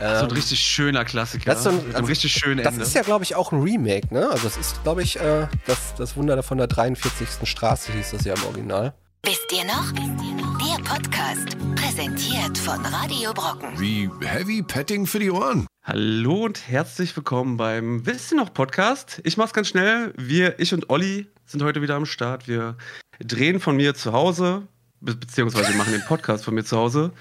[0.00, 1.44] Ähm, so ein richtig schöner Klassiker.
[1.44, 2.86] Das ist, so ein, also, ein richtig schönen das Ende.
[2.86, 4.30] ist ja, glaube ich, auch ein Remake, ne?
[4.30, 7.28] Also, das ist, glaube ich, äh, das, das Wunder von der 43.
[7.44, 8.94] Straße hieß das ja im Original.
[9.24, 9.92] Wisst ihr noch?
[9.92, 13.78] Der Podcast, präsentiert von Radio Brocken.
[13.78, 15.66] Wie Heavy Petting für die Ohren.
[15.84, 19.20] Hallo und herzlich willkommen beim Wisst ihr noch Podcast.
[19.24, 20.14] Ich mach's ganz schnell.
[20.16, 22.48] Wir, ich und Olli sind heute wieder am Start.
[22.48, 22.76] Wir
[23.18, 24.66] drehen von mir zu Hause,
[25.00, 27.12] be beziehungsweise machen den Podcast von mir zu Hause.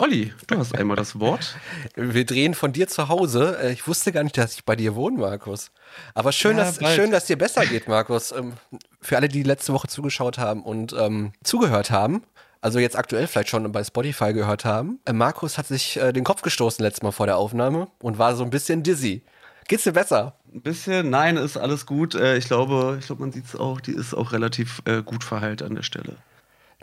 [0.00, 1.56] Olli, du hast einmal das Wort.
[1.96, 3.58] Wir drehen von dir zu Hause.
[3.60, 5.72] Äh, ich wusste gar nicht, dass ich bei dir wohne, Markus.
[6.14, 8.30] Aber schön, ja, dass, schön dass dir besser geht, Markus.
[8.30, 8.52] Ähm,
[9.00, 12.22] für alle, die letzte Woche zugeschaut haben und ähm, zugehört haben,
[12.60, 16.22] also jetzt aktuell vielleicht schon bei Spotify gehört haben, äh, Markus hat sich äh, den
[16.22, 19.22] Kopf gestoßen letztes Mal vor der Aufnahme und war so ein bisschen dizzy.
[19.66, 20.34] Geht's dir besser?
[20.54, 22.14] Ein bisschen, nein, ist alles gut.
[22.14, 25.24] Äh, ich glaube, ich glaube, man sieht es auch, die ist auch relativ äh, gut
[25.24, 26.16] verheilt an der Stelle.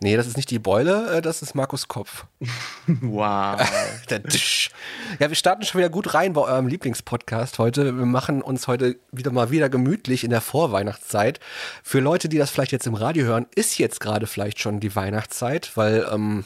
[0.01, 2.25] Nee, das ist nicht die Beule, äh, das ist Markus Kopf.
[2.87, 3.61] wow.
[5.19, 7.97] ja, wir starten schon wieder gut rein bei eurem Lieblingspodcast heute.
[7.97, 11.39] Wir machen uns heute wieder mal wieder gemütlich in der Vorweihnachtszeit.
[11.81, 14.93] Für Leute, die das vielleicht jetzt im Radio hören, ist jetzt gerade vielleicht schon die
[14.97, 16.45] Weihnachtszeit, weil ähm,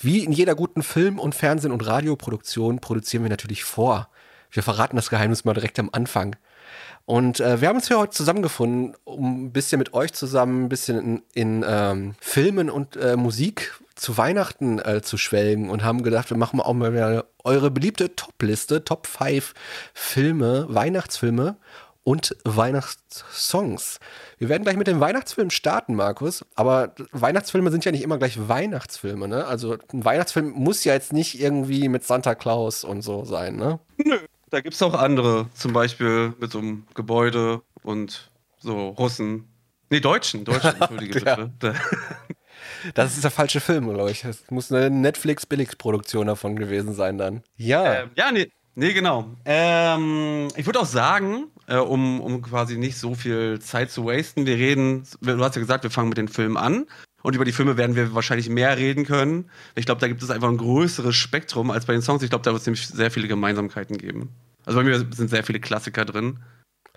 [0.00, 4.08] wie in jeder guten Film- und Fernsehen- und Radioproduktion produzieren wir natürlich vor.
[4.50, 6.34] Wir verraten das Geheimnis mal direkt am Anfang.
[7.04, 10.68] Und äh, wir haben uns für heute zusammengefunden, um ein bisschen mit euch zusammen ein
[10.68, 16.02] bisschen in, in ähm, Filmen und äh, Musik zu Weihnachten äh, zu schwelgen und haben
[16.02, 19.52] gedacht, wir machen auch mal wieder eure beliebte Top-Liste, Top 5
[19.94, 21.56] Filme, Weihnachtsfilme
[22.04, 24.00] und Weihnachtssongs.
[24.38, 26.44] Wir werden gleich mit dem Weihnachtsfilm starten, Markus.
[26.54, 29.46] Aber Weihnachtsfilme sind ja nicht immer gleich Weihnachtsfilme, ne?
[29.46, 33.78] Also ein Weihnachtsfilm muss ja jetzt nicht irgendwie mit Santa Claus und so sein, ne?
[33.98, 34.18] Nö.
[34.52, 39.48] Da gibt es auch andere, zum Beispiel mit so einem Gebäude und so Russen.
[39.88, 41.74] Nee, Deutschen, Deutschen, entschuldige bitte.
[42.94, 44.22] Das ist der falsche Film, glaube ich.
[44.22, 47.42] Das muss eine Netflix-Billigproduktion davon gewesen sein dann.
[47.56, 48.02] Ja.
[48.02, 49.36] Ähm, ja, nee, nee genau.
[49.44, 54.46] Ähm, ich würde auch sagen, äh, um, um quasi nicht so viel Zeit zu wasten,
[54.46, 56.86] wir reden, du hast ja gesagt, wir fangen mit den Filmen an.
[57.22, 59.50] Und über die Filme werden wir wahrscheinlich mehr reden können.
[59.74, 62.22] Ich glaube, da gibt es einfach ein größeres Spektrum als bei den Songs.
[62.22, 64.30] Ich glaube, da wird es nämlich sehr viele Gemeinsamkeiten geben.
[64.64, 66.40] Also bei mir sind sehr viele Klassiker drin.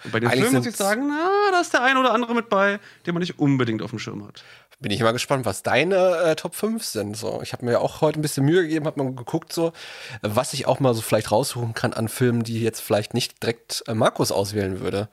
[0.03, 2.35] Und bei den Eigentlich Filmen muss ich sagen, na, da ist der ein oder andere
[2.35, 4.43] mit bei, den man nicht unbedingt auf dem Schirm hat.
[4.79, 7.15] Bin ich mal gespannt, was deine äh, Top 5 sind.
[7.15, 9.71] So, ich habe mir auch heute ein bisschen Mühe gegeben, habe mal geguckt, so,
[10.21, 13.83] was ich auch mal so vielleicht raussuchen kann an Filmen, die jetzt vielleicht nicht direkt
[13.87, 15.07] äh, Markus auswählen würde.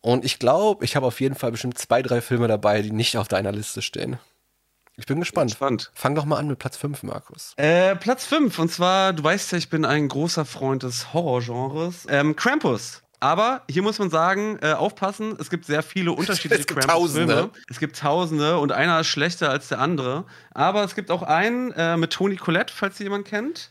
[0.00, 3.16] Und ich glaube, ich habe auf jeden Fall bestimmt zwei, drei Filme dabei, die nicht
[3.16, 4.18] auf deiner Liste stehen.
[4.96, 5.52] Ich bin gespannt.
[5.52, 5.90] Spannend.
[5.94, 7.54] Fang doch mal an mit Platz 5, Markus.
[7.56, 12.06] Äh, Platz 5, und zwar, du weißt ja, ich bin ein großer Freund des Horrorgenres.
[12.08, 13.02] Ähm, Krampus.
[13.20, 17.50] Aber hier muss man sagen, äh, aufpassen, es gibt sehr viele unterschiedliche Krampus-Filme.
[17.68, 20.24] Es gibt tausende und einer ist schlechter als der andere.
[20.52, 23.70] Aber es gibt auch einen äh, mit Toni Collette, falls ihr jemand kennt.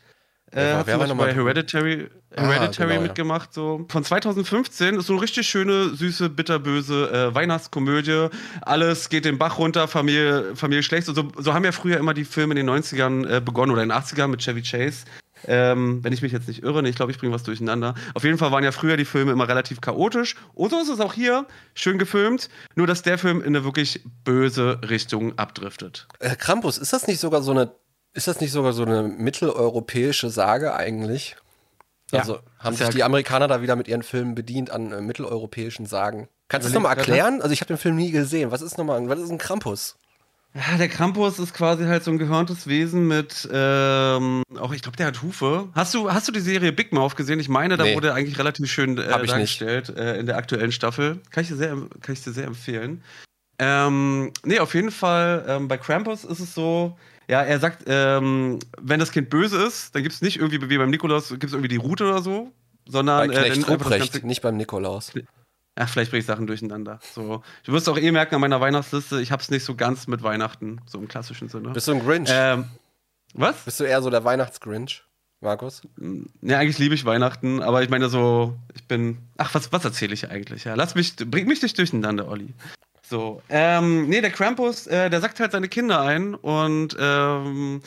[0.52, 3.54] Äh, hat zum Beispiel bei Hereditary, Hereditary ah, genau, mitgemacht.
[3.54, 3.86] So.
[3.90, 8.30] Von 2015 ist so eine richtig schöne, süße, bitterböse äh, Weihnachtskomödie.
[8.62, 11.08] Alles geht den Bach runter, Familie, Familie schlecht.
[11.08, 13.90] So, so haben ja früher immer die Filme in den 90ern äh, begonnen oder in
[13.90, 15.06] den 80ern mit Chevy Chase.
[15.48, 17.96] Ähm, wenn ich mich jetzt nicht irre, ich glaube, ich bringe was durcheinander.
[18.14, 20.36] Auf jeden Fall waren ja früher die Filme immer relativ chaotisch.
[20.54, 21.46] Und so ist es auch hier,
[21.76, 26.08] schön gefilmt, nur dass der Film in eine wirklich böse Richtung abdriftet.
[26.20, 27.72] Herr Krampus, ist das nicht sogar so eine
[28.20, 31.38] ist das nicht sogar so eine mitteleuropäische Sage eigentlich?
[32.12, 35.86] Also ja, haben sich die Amerikaner da wieder mit ihren Filmen bedient an äh, mitteleuropäischen
[35.86, 36.28] Sagen.
[36.50, 37.42] Kannst du das nochmal erklären?
[37.42, 38.52] Also ich habe den Film nie gesehen.
[38.52, 39.96] Was ist nochmal, was ist ein Krampus?
[40.54, 44.98] Ja, der Krampus ist quasi halt so ein gehörntes Wesen mit, ähm, auch ich glaube,
[44.98, 45.70] der hat Hufe.
[45.74, 47.40] Hast du, hast du die Serie Big Mouth gesehen?
[47.40, 47.96] Ich meine, da nee.
[47.96, 51.22] wurde eigentlich relativ schön äh, dargestellt äh, in der aktuellen Staffel.
[51.30, 53.02] Kann ich dir sehr, kann ich dir sehr empfehlen.
[53.60, 56.98] Ähm, nee, auf jeden Fall, ähm, bei Krampus ist es so,
[57.30, 60.78] ja, er sagt, ähm, wenn das Kind böse ist, dann gibt es nicht irgendwie wie
[60.78, 62.52] beim Nikolaus, gibt es irgendwie die Route oder so,
[62.88, 65.14] sondern bei Knecht äh, Ruprecht, nicht beim Nikolaus.
[65.76, 67.00] Ach, vielleicht bringe ich Sachen durcheinander.
[67.14, 70.08] So, du wirst auch eh merken an meiner Weihnachtsliste, ich habe es nicht so ganz
[70.08, 71.70] mit Weihnachten, so im klassischen Sinne.
[71.70, 72.30] Bist du ein Grinch?
[72.32, 72.66] Ähm,
[73.36, 73.64] was?
[73.64, 75.04] Bist du eher so der Weihnachtsgrinch?
[75.40, 75.84] Markus?
[76.42, 79.20] Ja, eigentlich liebe ich Weihnachten, aber ich meine so, ich bin.
[79.38, 80.66] Ach, was, was erzähle ich eigentlich?
[80.66, 82.56] Ja, lass mich, bring mich nicht durcheinander, Olli.
[83.10, 87.82] So, ähm, nee, der Krampus, äh, der sagt halt seine Kinder ein und ähm,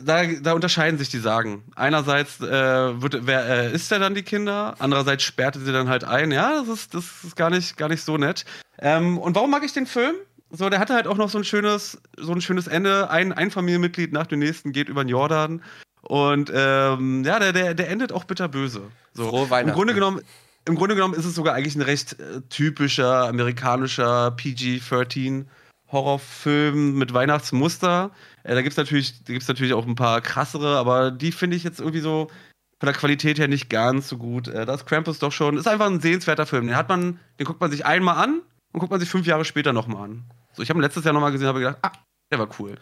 [0.00, 1.64] da, da unterscheiden sich die Sagen.
[1.74, 5.88] Einerseits äh, wird, wer äh, isst er dann die Kinder, andererseits sperrt er sie dann
[5.88, 6.30] halt ein.
[6.30, 8.44] Ja, das ist, das ist gar nicht, gar nicht so nett.
[8.78, 10.14] Ähm, und warum mag ich den Film?
[10.50, 13.10] So, der hatte halt auch noch so ein schönes, so ein schönes Ende.
[13.10, 15.62] Ein, ein Familienmitglied nach dem nächsten geht über den Jordan.
[16.02, 18.82] Und ähm, ja, der, der, der endet auch bitterböse.
[19.14, 19.28] So.
[19.28, 19.70] Frohe Weihnachten.
[19.70, 20.20] Im Grunde genommen,
[20.66, 25.46] im Grunde genommen ist es sogar eigentlich ein recht äh, typischer amerikanischer PG-13
[25.92, 28.10] Horrorfilm mit Weihnachtsmuster.
[28.42, 31.80] Äh, da gibt es natürlich, natürlich auch ein paar krassere, aber die finde ich jetzt
[31.80, 32.28] irgendwie so
[32.80, 34.48] von der Qualität her nicht ganz so gut.
[34.48, 35.56] Äh, das Krampus doch schon.
[35.58, 36.66] Ist einfach ein sehenswerter Film.
[36.66, 39.44] Den hat man, den guckt man sich einmal an und guckt man sich fünf Jahre
[39.44, 40.24] später nochmal an.
[40.54, 41.92] So, ich habe ihn letztes Jahr nochmal gesehen, habe gedacht, ah,
[42.30, 42.76] der war cool.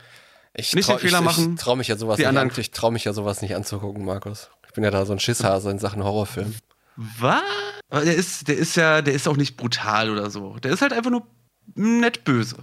[0.54, 1.54] Ich nicht trau, den Fehler ich, machen.
[1.54, 4.50] Ich traue mich ja sowas nicht an, ich trau mich ja sowas nicht anzugucken, Markus.
[4.66, 6.54] Ich bin ja da so ein Schisshase in Sachen Horrorfilm.
[6.96, 7.42] Was?
[7.90, 10.56] Der ist, der ist ja, der ist auch nicht brutal oder so.
[10.58, 11.26] Der ist halt einfach nur
[11.74, 12.56] nett böse.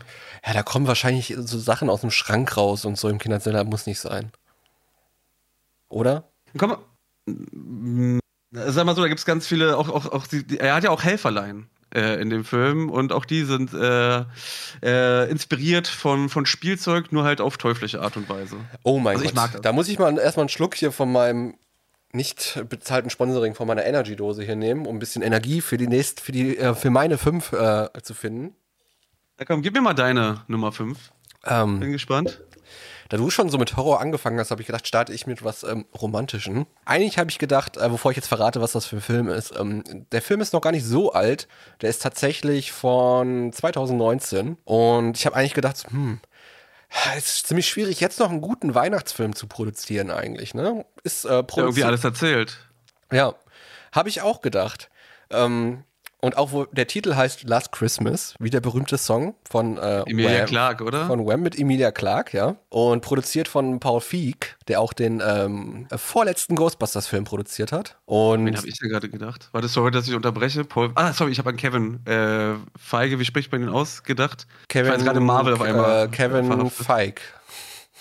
[0.46, 3.86] Ja, da kommen wahrscheinlich so Sachen aus dem Schrank raus und so im Kinderzimmer muss
[3.86, 4.32] nicht sein.
[5.90, 6.30] Oder?
[6.58, 8.20] Komm mal.
[8.52, 10.90] Sag mal so, da gibt es ganz viele, auch, auch, auch die, er hat ja
[10.90, 14.24] auch Helferlein äh, in dem Film und auch die sind äh,
[14.84, 18.58] äh, inspiriert von, von Spielzeug, nur halt auf teuflische Art und Weise.
[18.84, 19.32] Oh mein also Gott.
[19.32, 19.62] Ich mag das.
[19.62, 21.56] Da muss ich mal erstmal einen Schluck hier von meinem
[22.12, 26.24] nicht bezahlten Sponsoring von meiner Energy-Dose hier nehmen, um ein bisschen Energie für die nächste,
[26.24, 28.56] für die, äh, für meine fünf äh, zu finden.
[29.40, 31.12] Ja, komm, gib mir mal deine Nummer fünf.
[31.46, 32.42] Ähm, Bin gespannt.
[33.10, 35.64] Da du schon so mit Horror angefangen hast, habe ich gedacht, starte ich mit was
[35.64, 36.68] ähm, Romantischen.
[36.86, 39.52] Eigentlich habe ich gedacht, äh, bevor ich jetzt verrate, was das für ein Film ist,
[39.58, 41.48] ähm, der Film ist noch gar nicht so alt.
[41.82, 44.58] Der ist tatsächlich von 2019.
[44.64, 46.20] Und ich habe eigentlich gedacht, hm,
[47.18, 50.86] es ist ziemlich schwierig, jetzt noch einen guten Weihnachtsfilm zu produzieren eigentlich, ne?
[51.04, 51.56] Ist äh, produziert.
[51.58, 52.58] Ja, irgendwie alles erzählt.
[53.12, 53.36] Ja,
[53.92, 54.90] habe ich auch gedacht.
[55.30, 55.84] Ähm,
[56.22, 60.40] und auch wo der Titel heißt Last Christmas, wie der berühmte Song von äh, Emilia
[60.40, 61.08] Wham, Clark, oder?
[61.08, 62.58] Von Wham mit Emilia Clark, ja.
[62.70, 67.98] Und produziert von Paul Feig, der auch den ähm, vorletzten Ghostbusters-Film produziert hat.
[68.06, 69.50] Und Wen habe ich ja gerade gedacht?
[69.54, 70.66] War das sorry, dass ich unterbreche?
[70.66, 74.46] Paul, ah, sorry, ich habe an Kevin äh, Feige, wie spricht man den aus, gedacht?
[74.68, 76.06] Kevin, ich gerade Marvel auf einmal.
[76.06, 77.22] Äh, Kevin Feig.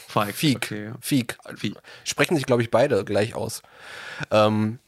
[0.08, 0.34] Feig.
[0.34, 0.56] Feig.
[0.56, 0.90] Okay.
[1.00, 1.38] Feig.
[1.56, 1.74] Feig.
[2.02, 3.62] Sprechen sich, glaube ich, beide gleich aus.
[4.30, 4.78] Ähm,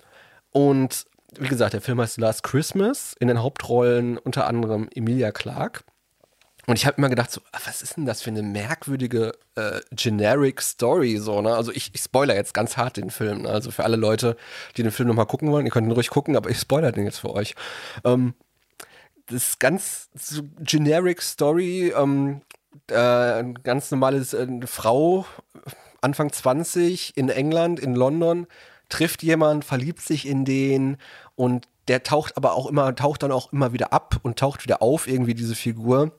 [0.52, 1.06] und
[1.38, 3.14] wie gesagt, der Film heißt Last Christmas.
[3.18, 5.82] In den Hauptrollen unter anderem Emilia Clarke.
[6.66, 10.60] Und ich habe immer gedacht, so, was ist denn das für eine merkwürdige äh, generic
[10.62, 11.16] Story?
[11.16, 11.54] So, ne?
[11.54, 13.42] Also ich, ich spoiler jetzt ganz hart den Film.
[13.42, 13.48] Ne?
[13.48, 14.36] Also für alle Leute,
[14.76, 17.04] die den Film nochmal gucken wollen, ihr könnt ihn ruhig gucken, aber ich spoiler den
[17.04, 17.54] jetzt für euch.
[18.04, 18.34] Ähm,
[19.26, 21.92] das ist ganz so generic Story.
[21.96, 22.42] Ähm,
[22.88, 25.26] äh, ganz normales äh, Frau,
[26.00, 28.46] Anfang 20 in England, in London,
[28.90, 30.98] trifft jemand, verliebt sich in den
[31.34, 34.82] und der taucht aber auch immer, taucht dann auch immer wieder ab und taucht wieder
[34.82, 36.02] auf, irgendwie diese Figur.
[36.02, 36.12] Und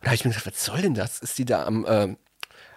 [0.00, 1.20] da habe ich mir gedacht, was soll denn das?
[1.20, 1.84] Ist die da am.
[1.84, 2.16] Äh,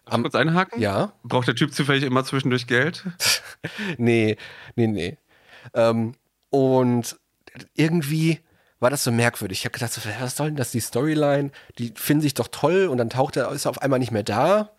[0.05, 0.79] am kurz einhaken?
[0.79, 1.13] Ja.
[1.23, 3.03] Braucht der Typ zufällig immer zwischendurch Geld?
[3.97, 4.37] nee,
[4.75, 5.17] nee, nee.
[5.73, 6.13] Ähm,
[6.51, 7.17] und
[7.73, 8.41] irgendwie
[8.79, 9.59] war das so merkwürdig.
[9.59, 11.49] Ich habe gedacht, was soll denn das, die Storyline?
[11.79, 14.21] Die finden sich doch toll und dann taucht er, ist er auf einmal nicht mehr
[14.21, 14.69] da.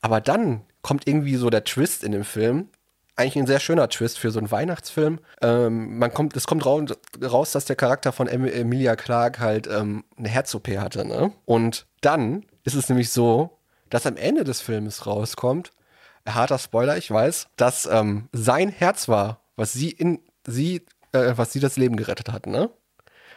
[0.00, 2.68] Aber dann kommt irgendwie so der Twist in dem Film,
[3.16, 5.20] eigentlich ein sehr schöner Twist für so einen Weihnachtsfilm.
[5.40, 10.28] Ähm, man kommt, es kommt raus, dass der Charakter von Emilia Clarke halt ähm, eine
[10.28, 11.06] Herz-OP hatte.
[11.06, 11.32] Ne?
[11.44, 13.58] Und dann ist es nämlich so,
[13.90, 15.70] dass am Ende des Films rauskommt,
[16.26, 21.52] harter Spoiler, ich weiß, dass ähm, sein Herz war, was sie in sie, äh, was
[21.52, 22.46] sie das Leben gerettet hat.
[22.46, 22.70] Ne?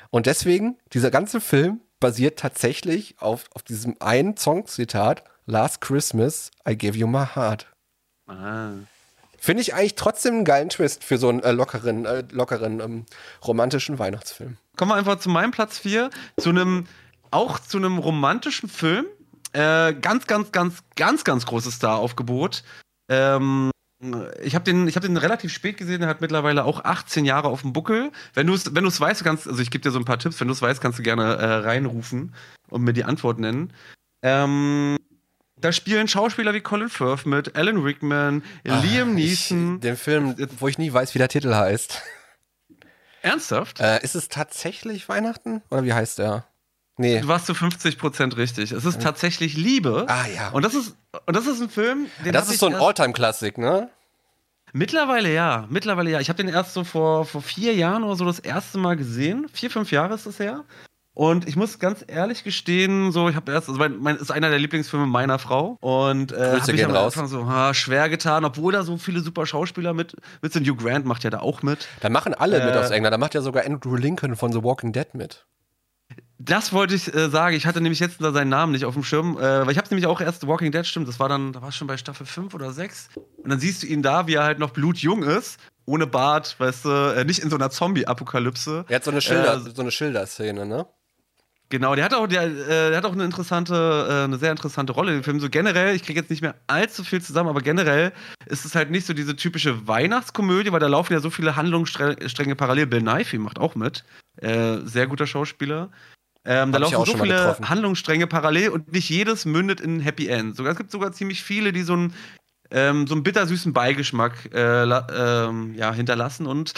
[0.09, 6.77] Und deswegen, dieser ganze Film basiert tatsächlich auf, auf diesem einen Song-Zitat, Last Christmas, I
[6.77, 7.67] gave you my heart.
[8.27, 8.71] Ah.
[9.47, 13.05] Finde ich eigentlich trotzdem einen geilen Twist für so einen äh, lockeren, äh, lockeren ähm,
[13.45, 14.57] romantischen Weihnachtsfilm.
[14.75, 16.85] Kommen wir einfach zu meinem Platz 4, zu einem,
[17.31, 19.05] auch zu einem romantischen Film.
[19.53, 22.65] Äh, ganz, ganz, ganz, ganz, ganz großes Star-Aufgebot.
[23.09, 23.71] Ähm,
[24.43, 27.61] ich habe den, hab den relativ spät gesehen, der hat mittlerweile auch 18 Jahre auf
[27.61, 28.11] dem Buckel.
[28.33, 30.49] Wenn du es wenn weißt, kannst, also ich gebe dir so ein paar Tipps, wenn
[30.49, 32.35] du es weißt, kannst du gerne äh, reinrufen
[32.69, 33.71] und mir die Antwort nennen.
[34.23, 34.97] Ähm,
[35.59, 39.75] da spielen Schauspieler wie Colin Firth mit, Alan Rickman, Ach, Liam Neeson.
[39.75, 42.01] Ich, den Film, wo ich nie weiß, wie der Titel heißt.
[43.21, 43.79] Ernsthaft?
[43.79, 45.61] Äh, ist es tatsächlich Weihnachten?
[45.69, 46.45] Oder wie heißt der?
[46.97, 47.19] Nee.
[47.21, 48.71] Du warst zu 50% richtig.
[48.71, 50.05] Es ist tatsächlich Liebe.
[50.07, 50.49] Ah ja.
[50.49, 50.95] Und das ist,
[51.25, 53.89] und das ist ein Film, den Das ist so ein Alltime-Klassik, ne?
[54.73, 56.19] Mittlerweile ja, mittlerweile ja.
[56.19, 59.47] Ich habe den erst so vor, vor vier Jahren oder so das erste Mal gesehen.
[59.53, 60.65] Vier, fünf Jahre ist es her.
[61.17, 64.51] Und ich muss ganz ehrlich gestehen, so ich habe erst, also mein, mein, ist einer
[64.51, 67.17] der Lieblingsfilme meiner Frau und äh, habe mich am raus.
[67.17, 70.69] Anfang so ha, schwer getan, obwohl da so viele super Schauspieler mit, mit sind.
[70.69, 71.87] Hugh Grant macht ja da auch mit.
[72.01, 73.15] Da machen alle äh, mit aus England.
[73.15, 75.47] Da macht ja sogar Andrew Lincoln von The Walking Dead mit.
[76.37, 77.55] Das wollte ich äh, sagen.
[77.55, 80.05] Ich hatte nämlich jetzt seinen Namen nicht auf dem Schirm, äh, weil ich habe nämlich
[80.05, 81.07] auch erst The Walking Dead stimmt.
[81.07, 83.09] Das war dann, da war schon bei Staffel 5 oder 6.
[83.37, 85.57] Und dann siehst du ihn da, wie er halt noch blutjung ist
[85.87, 88.85] ohne Bart, weißt du, äh, nicht in so einer Zombie-Apokalypse.
[88.89, 90.85] Er hat so eine Schilder, äh, so eine Schilderszene, ne?
[91.69, 93.73] Genau, der hat auch, der, äh, der hat auch eine interessante,
[94.09, 95.39] äh, eine sehr interessante Rolle in dem Film.
[95.39, 98.13] So generell, ich kriege jetzt nicht mehr allzu viel zusammen, aber generell
[98.45, 102.55] ist es halt nicht so diese typische Weihnachtskomödie, weil da laufen ja so viele Handlungsstränge
[102.55, 102.87] parallel.
[102.87, 104.05] Bill Nighy macht auch mit.
[104.37, 105.89] Äh, sehr guter Schauspieler.
[106.45, 110.55] Ähm, da laufen so viele Handlungsstränge parallel und nicht jedes mündet in ein Happy End.
[110.55, 112.13] Sogar, es gibt sogar ziemlich viele, die so ein
[112.71, 116.73] ähm, so einen bittersüßen Beigeschmack äh, ähm, ja, hinterlassen und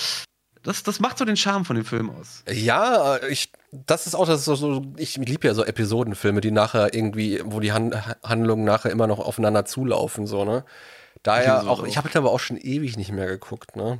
[0.63, 2.43] das, das macht so den Charme von dem Film aus.
[2.51, 6.93] Ja, ich, das ist auch das so, so ich liebe ja so Episodenfilme, die nachher
[6.93, 10.63] irgendwie, wo die Han Handlungen nachher immer noch aufeinander zulaufen, so, ne?
[11.23, 13.99] Daher auch, ich habe aber auch schon ewig nicht mehr geguckt, ne?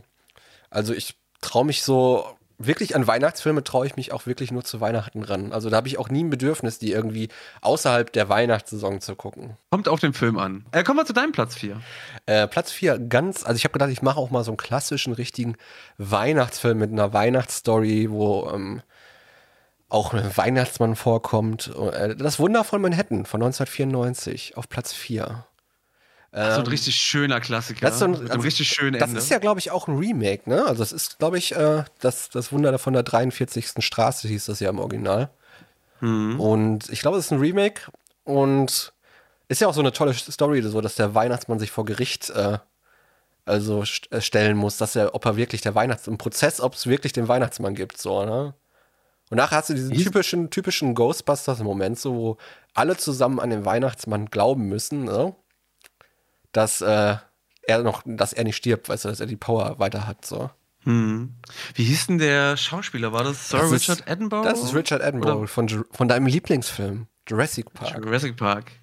[0.70, 2.26] Also ich traue mich so
[2.60, 5.54] wirklich an Weihnachtsfilme traue ich mich auch wirklich nur zu Weihnachten ran.
[5.54, 7.30] Also da habe ich auch nie ein Bedürfnis, die irgendwie
[7.62, 9.58] außerhalb der Weihnachtssaison zu gucken.
[9.72, 10.66] Kommt auf den Film an.
[10.72, 11.82] Äh, kommen wir zu deinem Platz 4.
[12.26, 15.14] Äh, Platz 4, ganz, also ich habe gedacht, ich mache auch mal so einen klassischen,
[15.14, 15.56] richtigen
[15.98, 18.82] Weihnachtsfilm mit einer Weihnachtsstory, wo ähm,
[19.89, 21.72] auch ein Weihnachtsmann vorkommt.
[21.93, 25.46] Äh, das Wunder von Manhattan von 1994 auf Platz 4.
[26.31, 27.81] Ähm, so ein richtig schöner Klassiker.
[27.81, 30.48] Das ist so ein, also, richtig schönen Das ist ja, glaube ich, auch ein Remake,
[30.48, 30.63] ne?
[30.65, 33.84] Also es ist, glaube ich, äh, das, das Wunder von der 43.
[33.84, 35.29] Straße hieß das ja im Original.
[36.01, 36.39] Mhm.
[36.39, 37.81] Und ich glaube, es ist ein Remake
[38.25, 38.93] und
[39.48, 42.60] ist ja auch so eine tolle Story, so dass der Weihnachtsmann sich vor Gericht äh,
[43.46, 46.75] also st äh, stellen muss, dass er, ob er wirklich der Weihnachtsmann, im Prozess, ob
[46.75, 48.53] es wirklich den Weihnachtsmann gibt, so, ne?
[49.30, 52.38] Und nachher hast du diesen typischen, typischen Ghostbusters-Moment, so, wo
[52.74, 55.36] alle zusammen an den Weihnachtsmann glauben müssen, ne?
[56.52, 57.16] dass äh,
[57.62, 60.50] er noch, dass er nicht stirbt, weißt du, dass er die Power weiter hat, so.
[60.84, 61.36] Hm.
[61.76, 63.12] Wie hieß denn der Schauspieler?
[63.12, 64.46] War das Sir das Richard ist, Attenborough?
[64.46, 68.04] Das ist Richard Attenborough von, von deinem Lieblingsfilm, Jurassic Park.
[68.04, 68.72] Jurassic Park.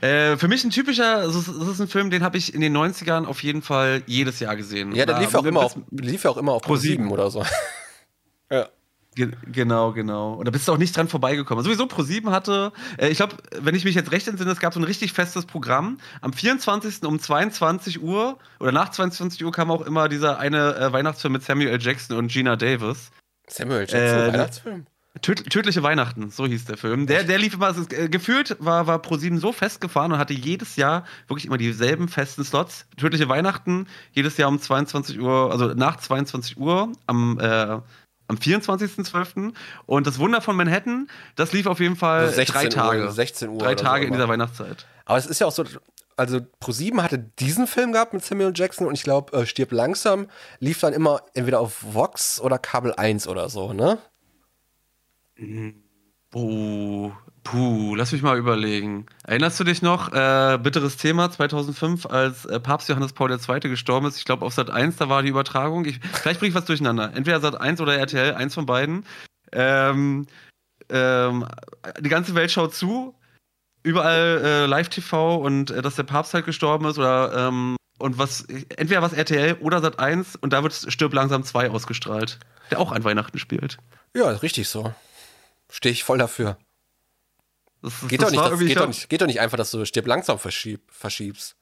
[0.00, 2.76] Äh, für mich ein typischer, also das ist ein Film, den habe ich in den
[2.76, 4.94] 90ern auf jeden Fall jedes Jahr gesehen.
[4.94, 7.28] Ja, der lief, ja auch, immer auf, lief ja auch immer auf Pro 7 oder
[7.28, 7.44] so.
[9.16, 10.34] Ge genau, genau.
[10.34, 11.64] Und da bist du auch nicht dran vorbeigekommen.
[11.64, 14.78] Sowieso Pro7 hatte, äh, ich glaube, wenn ich mich jetzt recht entsinne, es gab so
[14.78, 15.98] ein richtig festes Programm.
[16.20, 17.02] Am 24.
[17.02, 21.42] um 22 Uhr oder nach 22 Uhr kam auch immer dieser eine äh, Weihnachtsfilm mit
[21.42, 21.80] Samuel L.
[21.80, 23.10] Jackson und Gina Davis.
[23.48, 24.86] Samuel Jackson, äh, Weihnachtsfilm?
[25.22, 27.08] Töd Tödliche Weihnachten, so hieß der Film.
[27.08, 30.76] Der, der lief immer, also, äh, gefühlt war, war Pro7 so festgefahren und hatte jedes
[30.76, 32.86] Jahr wirklich immer dieselben festen Slots.
[32.96, 37.80] Tödliche Weihnachten, jedes Jahr um 22 Uhr, also nach 22 Uhr am äh,
[38.30, 39.52] am 24.12.
[39.86, 43.04] Und das Wunder von Manhattan, das lief auf jeden Fall also drei Tage.
[43.04, 43.58] Uhr, 16 Uhr.
[43.58, 44.86] Drei Tage so in dieser Weihnachtszeit.
[45.04, 45.64] Aber es ist ja auch so,
[46.16, 50.28] also ProSieben hatte diesen Film gehabt mit Samuel Jackson und ich glaube, äh, Stirb langsam
[50.60, 53.98] lief dann immer entweder auf Vox oder Kabel 1 oder so, ne?
[56.32, 57.10] Oh,
[57.50, 59.06] Puh, lass mich mal überlegen.
[59.24, 63.60] Erinnerst du dich noch, äh, bitteres Thema 2005, als äh, Papst Johannes Paul II.
[63.68, 64.18] gestorben ist?
[64.18, 65.84] Ich glaube, auf Sat 1, da war die Übertragung.
[65.84, 67.12] Ich, vielleicht bringe ich was durcheinander.
[67.12, 69.04] Entweder Sat 1 oder RTL, eins von beiden.
[69.50, 70.28] Ähm,
[70.90, 71.44] ähm,
[71.98, 73.16] die ganze Welt schaut zu,
[73.82, 78.42] überall äh, Live-TV und äh, dass der Papst halt gestorben ist oder ähm, und was,
[78.76, 82.38] entweder was RTL oder Sat 1 und da wird Stirb langsam 2 ausgestrahlt,
[82.70, 83.78] der auch an Weihnachten spielt.
[84.16, 84.94] Ja, richtig so.
[85.68, 86.56] Stehe ich voll dafür.
[87.82, 89.84] Das, geht, das doch nicht, das geht, doch nicht, geht doch nicht einfach, dass du
[89.84, 91.56] Stirb langsam verschieb, verschiebst.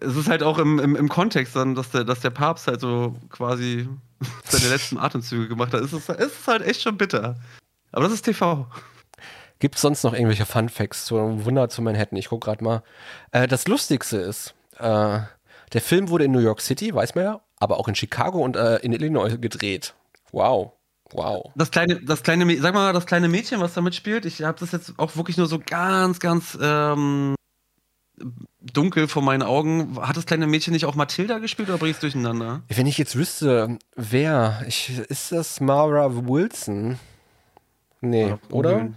[0.00, 2.80] Es ist halt auch im, im, im Kontext dann, dass der, dass der Papst halt
[2.80, 3.88] so quasi
[4.44, 5.80] seine letzten Atemzüge gemacht hat.
[5.82, 7.36] Es ist, es ist halt echt schon bitter.
[7.92, 8.66] Aber das ist TV.
[9.58, 12.18] Gibt es sonst noch irgendwelche Fun Facts zu Wunder zu Manhattan?
[12.18, 12.82] Ich gucke gerade mal.
[13.32, 15.20] Äh, das Lustigste ist, äh,
[15.72, 18.56] der Film wurde in New York City, weiß man ja, aber auch in Chicago und
[18.56, 19.94] äh, in Illinois gedreht.
[20.32, 20.72] Wow.
[21.12, 21.52] Wow.
[21.54, 24.72] Das kleine, das kleine, sag mal, das kleine Mädchen, was da mitspielt, ich habe das
[24.72, 27.34] jetzt auch wirklich nur so ganz, ganz ähm,
[28.60, 29.98] dunkel vor meinen Augen.
[30.00, 32.62] Hat das kleine Mädchen nicht auch Matilda gespielt oder bringst du durcheinander?
[32.68, 36.98] Wenn ich jetzt wüsste, wer, ich, ist das Mara Wilson?
[38.00, 38.88] Nee, ja, oder?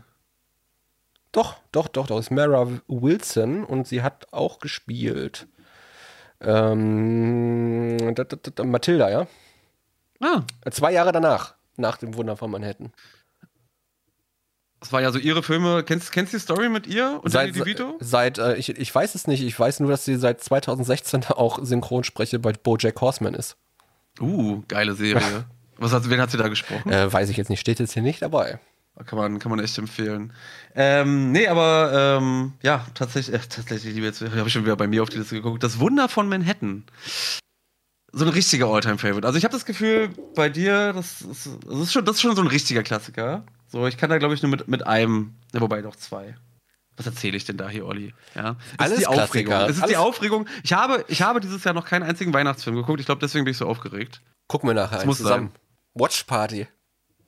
[1.32, 5.48] Doch, doch, doch, doch, ist Mara Wilson und sie hat auch gespielt.
[6.42, 7.98] Ähm,
[8.64, 9.28] Matilda, ja?
[10.22, 10.42] Ah.
[10.72, 12.92] Zwei Jahre danach nach dem Wunder von Manhattan.
[14.80, 15.84] Das war ja so ihre Filme.
[15.84, 17.98] Kennst, kennst du die Story mit ihr und seit, DeVito?
[18.00, 19.44] Seit, äh, ich, ich weiß es nicht.
[19.44, 23.58] Ich weiß nur, dass sie seit 2016 auch Synchronsprecher bei Bojack Horseman ist.
[24.22, 25.46] Uh, geile Serie.
[25.78, 26.92] Was hat, wen hat sie da gesprochen?
[26.92, 27.60] Äh, weiß ich jetzt nicht.
[27.60, 28.60] Steht jetzt hier nicht dabei.
[29.06, 30.34] Kann man, kann man echt empfehlen.
[30.76, 35.04] Ähm, nee, aber ähm, ja, tatsächlich, äh, tatsächlich, jetzt habe ich schon wieder bei mir
[35.04, 35.64] auf die Liste geguckt.
[35.64, 36.84] Das Wunder von Manhattan
[38.12, 39.26] so ein richtiger Alltime-Favorite.
[39.26, 42.36] Also ich habe das Gefühl, bei dir, das ist, das ist, schon, das ist schon
[42.36, 43.44] so ein richtiger Klassiker.
[43.68, 46.36] So, ich kann da, glaube ich, nur mit, mit einem, wobei doch zwei.
[46.98, 48.14] Was erzähle ich denn da hier, Olli?
[48.36, 48.58] Ja.
[48.74, 49.54] Es Alles ist die Aufregung.
[49.54, 50.48] Es ist Alles die Aufregung.
[50.64, 53.00] Ich habe, ich habe dieses Jahr noch keinen einzigen Weihnachtsfilm geguckt.
[53.00, 54.22] Ich glaube, deswegen bin ich so aufgeregt.
[54.48, 55.52] Gucken wir nachher das muss zusammen.
[55.54, 55.62] Sein.
[55.94, 56.68] Watch Party.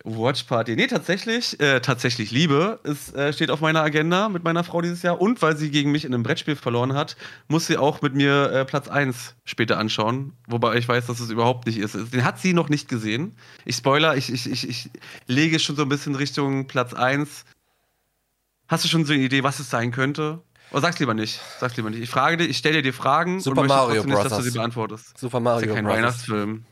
[0.03, 0.75] Watch Party.
[0.75, 2.79] Nee, tatsächlich, äh, tatsächlich Liebe.
[2.84, 5.22] Es äh, steht auf meiner Agenda mit meiner Frau dieses Jahr.
[5.22, 7.17] Und weil sie gegen mich in einem Brettspiel verloren hat,
[7.48, 10.34] muss sie auch mit mir äh, Platz 1 später anschauen.
[10.48, 11.96] Wobei ich weiß, dass es überhaupt nicht ist.
[12.13, 13.36] Den hat sie noch nicht gesehen.
[13.65, 14.89] Ich spoiler, ich, ich, ich, ich
[15.27, 17.46] lege schon so ein bisschen Richtung Platz 1.
[18.67, 20.41] Hast du schon so eine Idee, was es sein könnte?
[20.74, 21.41] Oh, sag's lieber nicht.
[21.60, 22.01] Sag's lieber nicht.
[22.01, 24.05] Ich frage dich, ich stelle dir die Fragen Super und Mario Bros.
[24.05, 25.17] nicht, dass du sie beantwortest.
[25.17, 26.65] Super Mario Das ist ja kein Weihnachtsfilm.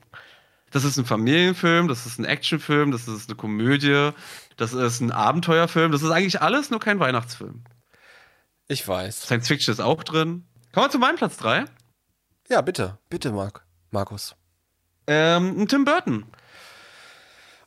[0.72, 4.12] Das ist ein Familienfilm, das ist ein Actionfilm, das ist eine Komödie,
[4.58, 7.64] das ist ein Abenteuerfilm, das ist eigentlich alles, nur kein Weihnachtsfilm.
[8.68, 9.24] Ich weiß.
[9.24, 10.46] Science Fiction ist auch drin.
[10.74, 11.66] Kommen wir zu meinem Platz 3.
[12.50, 13.00] Ja, bitte.
[13.10, 13.66] Bitte, Marc.
[13.90, 14.36] Markus.
[15.08, 16.26] Ähm, Tim Burton.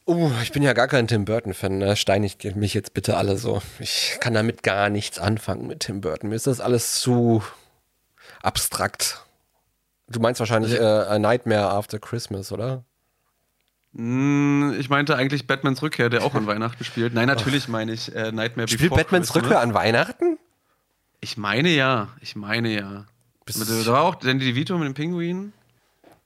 [0.05, 1.79] Oh, ich bin ja gar kein Tim Burton-Fan.
[1.79, 1.97] Ne?
[1.97, 3.63] Steinigt mich jetzt bitte alle so.
[3.79, 6.29] Ich kann damit gar nichts anfangen mit Tim Burton.
[6.29, 7.43] Mir ist das alles zu
[8.43, 9.25] abstrakt.
[10.09, 12.85] Du meinst wahrscheinlich äh, A Nightmare After Christmas, oder?
[13.95, 17.15] Hm, ich meinte eigentlich Batmans Rückkehr, der auch an Weihnachten spielt.
[17.15, 19.45] Nein, natürlich meine ich äh, Nightmare Spielt Before Batmans Christmas.
[19.45, 20.39] Rückkehr an Weihnachten?
[21.21, 22.09] Ich meine ja.
[22.21, 23.07] Ich meine ja.
[23.47, 25.53] Mit, da war auch Danny DeVito mit dem Pinguin.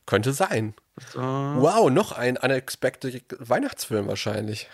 [0.06, 0.74] Könnte sein.
[1.12, 1.20] So.
[1.20, 4.68] Wow, noch ein unexpected Weihnachtsfilm wahrscheinlich.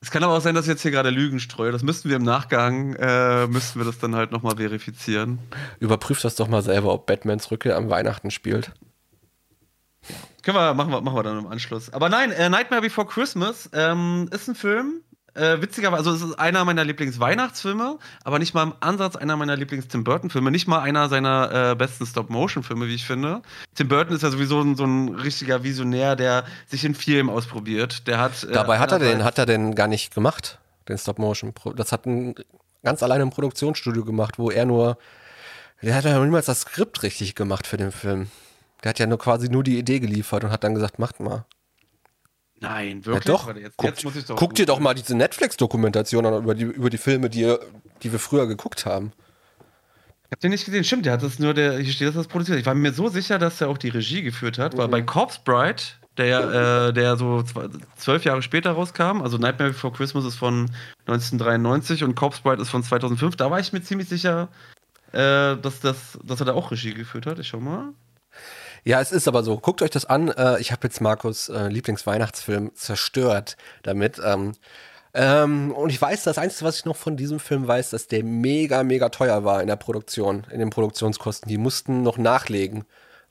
[0.00, 1.70] Es kann aber auch sein, dass ich jetzt hier gerade Lügen streue.
[1.70, 5.38] Das müssten wir im Nachgang, äh, müssten wir das dann halt nochmal verifizieren.
[5.78, 8.72] Überprüf das doch mal selber, ob Batmans Rückkehr am Weihnachten spielt.
[10.42, 11.92] Können wir, machen wir, machen wir dann im Anschluss.
[11.92, 15.02] Aber nein, äh, Nightmare Before Christmas ähm, ist ein Film.
[15.34, 19.56] Äh, witzigerweise, also es ist einer meiner Lieblingsweihnachtsfilme, aber nicht mal im Ansatz einer meiner
[19.56, 23.40] Lieblings-Tim Burton-Filme, nicht mal einer seiner äh, besten Stop-Motion-Filme, wie ich finde.
[23.74, 28.06] Tim Burton ist ja sowieso ein, so ein richtiger Visionär, der sich in Film ausprobiert.
[28.08, 30.58] Der hat, äh, Dabei hat er den, hat er den gar nicht gemacht,
[30.88, 31.54] den Stop-Motion.
[31.76, 32.34] Das hat ein
[32.82, 34.98] ganz alleine im Produktionsstudio gemacht, wo er nur,
[35.80, 38.28] der hat ja niemals das Skript richtig gemacht für den Film.
[38.82, 41.46] Der hat ja nur quasi nur die Idee geliefert und hat dann gesagt, macht mal.
[42.62, 43.24] Nein, wirklich?
[43.24, 43.56] Ja, doch.
[43.56, 46.98] Jetzt, guckt, jetzt doch guck dir doch mal diese Netflix-Dokumentation an über die, über die
[46.98, 47.56] Filme, die,
[48.02, 49.12] die wir früher geguckt haben.
[50.26, 50.84] Ich hab den nicht gesehen.
[50.84, 52.58] Stimmt, der hat das nur, der, hier steht, dass das produziert.
[52.58, 54.78] Ich war mir so sicher, dass er auch die Regie geführt hat, mhm.
[54.78, 55.82] weil bei Corpse Bride,
[56.16, 57.42] der, äh, der so
[57.96, 60.70] zwölf Jahre später rauskam, also Nightmare Before Christmas ist von
[61.06, 64.48] 1993 und Corpse Bride ist von 2005, da war ich mir ziemlich sicher,
[65.12, 67.38] äh, dass, das, dass er da auch Regie geführt hat.
[67.40, 67.92] Ich schau mal.
[68.84, 69.58] Ja, es ist aber so.
[69.58, 70.28] Guckt euch das an.
[70.28, 74.20] Äh, ich habe jetzt Markus äh, Lieblingsweihnachtsfilm zerstört damit.
[74.24, 74.52] Ähm,
[75.14, 78.24] ähm, und ich weiß, das Einzige, was ich noch von diesem Film weiß, dass der
[78.24, 81.48] mega, mega teuer war in der Produktion, in den Produktionskosten.
[81.48, 82.84] Die mussten noch nachlegen,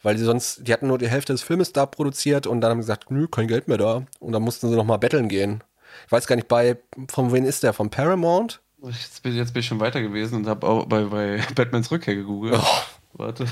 [0.04, 2.82] weil die sonst, die hatten nur die Hälfte des Filmes da produziert und dann haben
[2.82, 4.04] sie gesagt, nö, kein Geld mehr da.
[4.20, 5.64] Und dann mussten sie noch mal betteln gehen.
[6.06, 6.78] Ich weiß gar nicht, bei,
[7.10, 7.74] von wen ist der?
[7.74, 8.62] Von Paramount?
[8.84, 12.16] Jetzt bin, jetzt bin ich schon weiter gewesen und habe auch bei, bei Batmans Rückkehr
[12.16, 12.58] gegoogelt.
[12.58, 12.82] Oh.
[13.14, 13.46] Warte.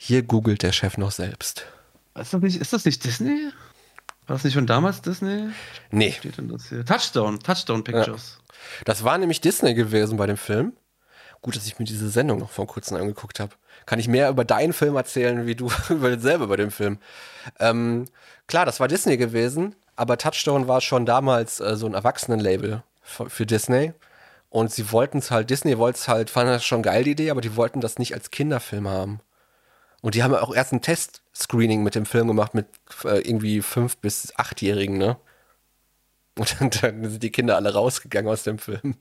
[0.00, 1.66] Hier googelt der Chef noch selbst.
[2.14, 3.50] Ist das nicht, ist das nicht Disney?
[4.28, 5.48] War das nicht schon damals Disney?
[5.90, 6.12] Nee.
[6.12, 6.84] steht denn das hier?
[6.84, 8.38] Touchstone, Touchstone Pictures.
[8.38, 8.54] Ja.
[8.84, 10.72] Das war nämlich Disney gewesen bei dem Film.
[11.42, 13.56] Gut, dass ich mir diese Sendung noch vor kurzem angeguckt habe.
[13.86, 16.98] Kann ich mehr über deinen Film erzählen, wie du über selber bei dem Film.
[17.58, 18.04] Ähm,
[18.46, 23.28] klar, das war Disney gewesen, aber Touchstone war schon damals äh, so ein Erwachsenenlabel für,
[23.28, 23.94] für Disney.
[24.48, 27.32] Und sie wollten es halt, Disney wollte es halt, fand das schon geil, die Idee,
[27.32, 29.20] aber die wollten das nicht als Kinderfilm haben.
[30.00, 32.66] Und die haben auch erst ein Test-Screening mit dem Film gemacht mit
[33.04, 35.16] äh, irgendwie fünf bis achtjährigen, ne?
[36.38, 38.94] Und dann, dann, sind die Kinder alle rausgegangen aus dem Film.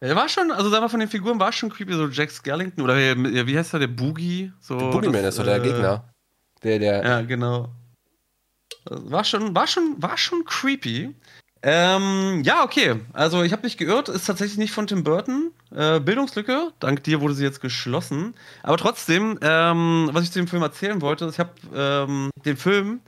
[0.00, 2.82] Er war schon, also da war von den Figuren war schon creepy, so Jack Skellington
[2.82, 4.50] oder wie heißt der, der Boogie?
[4.58, 6.14] So, der Boogeyman ist so der äh, Gegner.
[6.62, 7.04] Der, der.
[7.04, 7.68] Ja, genau.
[8.86, 11.14] War schon, war schon, war schon creepy.
[11.62, 13.00] Ähm, ja, okay.
[13.12, 15.50] Also ich habe mich geirrt, ist tatsächlich nicht von Tim Burton.
[15.74, 18.34] Äh, Bildungslücke, dank dir wurde sie jetzt geschlossen.
[18.62, 23.00] Aber trotzdem, ähm, was ich zu dem Film erzählen wollte, ich habe ähm, den Film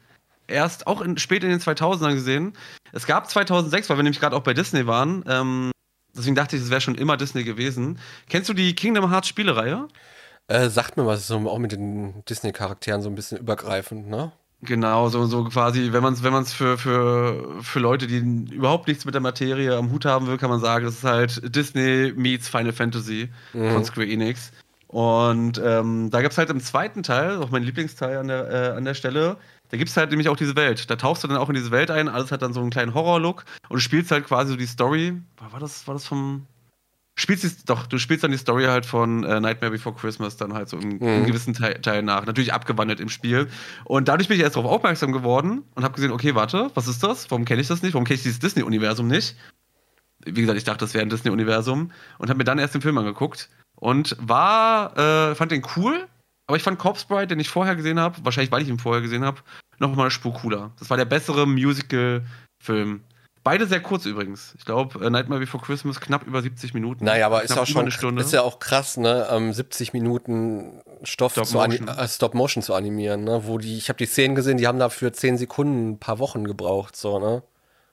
[0.49, 2.53] erst auch in, spät in den 2000ern gesehen.
[2.93, 5.25] Es gab 2006, weil wir nämlich gerade auch bei Disney waren.
[5.27, 5.71] Ähm,
[6.15, 7.99] deswegen dachte ich, es wäre schon immer Disney gewesen.
[8.29, 9.89] Kennst du die Kingdom Hearts Spielereihe?
[10.49, 14.33] Äh, sagt mir was, so auch mit den Disney-Charakteren so ein bisschen übergreifend, ne?
[14.65, 18.19] Genau, so, so quasi, wenn man es wenn für, für, für Leute, die
[18.55, 21.55] überhaupt nichts mit der Materie am Hut haben will, kann man sagen, das ist halt
[21.55, 23.73] Disney meets Final Fantasy mhm.
[23.73, 24.53] von Square Enix.
[24.87, 28.77] Und ähm, da gibt es halt im zweiten Teil, auch mein Lieblingsteil an der, äh,
[28.77, 29.37] an der Stelle,
[29.71, 30.91] da gibt es halt nämlich auch diese Welt.
[30.91, 32.93] Da tauchst du dann auch in diese Welt ein, alles hat dann so einen kleinen
[32.93, 35.21] Horror-Look und du spielst halt quasi so die Story.
[35.51, 36.47] War das, war das vom,
[37.15, 40.55] spielst die, doch, du spielst dann die Story halt von äh, Nightmare Before Christmas dann
[40.55, 41.03] halt so im, mhm.
[41.03, 42.27] im gewissen Teil, Teil, nach.
[42.27, 43.49] Natürlich abgewandelt im Spiel.
[43.85, 47.03] Und dadurch bin ich erst darauf aufmerksam geworden und habe gesehen, okay, warte, was ist
[47.03, 47.31] das?
[47.31, 47.95] Warum kenne ich das nicht?
[47.95, 49.37] Warum kenne ich dieses Disney-Universum nicht?
[50.25, 52.97] Wie gesagt, ich dachte, das wäre ein Disney-Universum und habe mir dann erst den Film
[52.97, 56.07] angeguckt und war, äh, fand den cool,
[56.47, 59.03] aber ich fand Corpse Bride, den ich vorher gesehen habe, wahrscheinlich weil ich ihn vorher
[59.03, 59.41] gesehen habe,
[59.79, 60.71] noch mal eine Spur cooler.
[60.79, 63.03] Das war der bessere Musical-Film.
[63.45, 64.55] Beide sehr kurz übrigens.
[64.57, 67.05] Ich glaube, äh, Nightmare Before Christmas knapp über 70 Minuten.
[67.05, 68.23] Naja, aber ist auch schon eine Stunde.
[68.23, 69.27] Ist ja auch krass, ne?
[69.31, 71.89] Ähm, 70 Minuten Stoff Stop zu Motion.
[71.89, 73.43] Äh, Stop Motion zu animieren, ne?
[73.47, 76.45] Wo die, ich habe die Szenen gesehen, die haben dafür 10 Sekunden, ein paar Wochen
[76.45, 77.43] gebraucht, so, ne?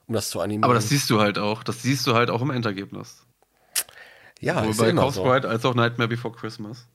[0.08, 0.66] Um das zu animieren.
[0.66, 1.64] Aber das siehst du halt auch.
[1.64, 3.24] Das siehst du halt auch im Endergebnis.
[4.40, 5.24] Ja, Sowohl ist bei immer so.
[5.24, 6.88] Als auch Nightmare Before Christmas.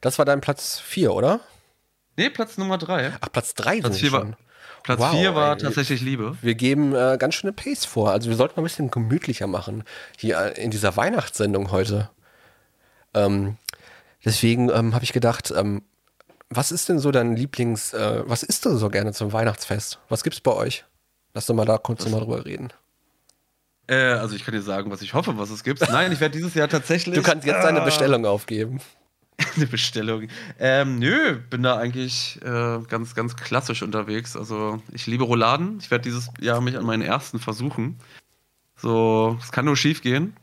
[0.00, 1.40] Das war dein Platz 4, oder?
[2.16, 3.14] Nee, Platz Nummer 3.
[3.20, 4.36] Ach, Platz 3 Platz sind wir war-
[4.82, 5.62] Platz Wow, 4 war ey.
[5.62, 6.36] tatsächlich Liebe.
[6.42, 8.10] Wir geben äh, ganz schöne Pace vor.
[8.10, 9.84] Also wir sollten mal ein bisschen gemütlicher machen
[10.16, 12.10] hier äh, in dieser Weihnachtssendung heute.
[13.14, 13.56] Ähm,
[14.24, 15.82] deswegen ähm, habe ich gedacht, ähm,
[16.50, 19.98] was ist denn so dein Lieblings, äh, was isst du so gerne zum Weihnachtsfest?
[20.08, 20.84] Was gibt's bei euch?
[21.34, 22.72] Lass doch mal da kurz mal drüber reden.
[23.86, 25.80] Äh, also ich kann dir sagen, was ich hoffe, was es gibt.
[25.90, 27.14] Nein, ich werde dieses Jahr tatsächlich.
[27.14, 28.80] Du kannst jetzt deine Ah, Bestellung aufgeben.
[29.56, 30.28] Eine Bestellung.
[30.58, 34.36] Ähm, nö, bin da eigentlich äh, ganz, ganz klassisch unterwegs.
[34.36, 35.78] Also ich liebe Rouladen.
[35.80, 37.98] Ich werde dieses Jahr mich an meinen ersten versuchen.
[38.76, 40.34] So, es kann nur schief gehen.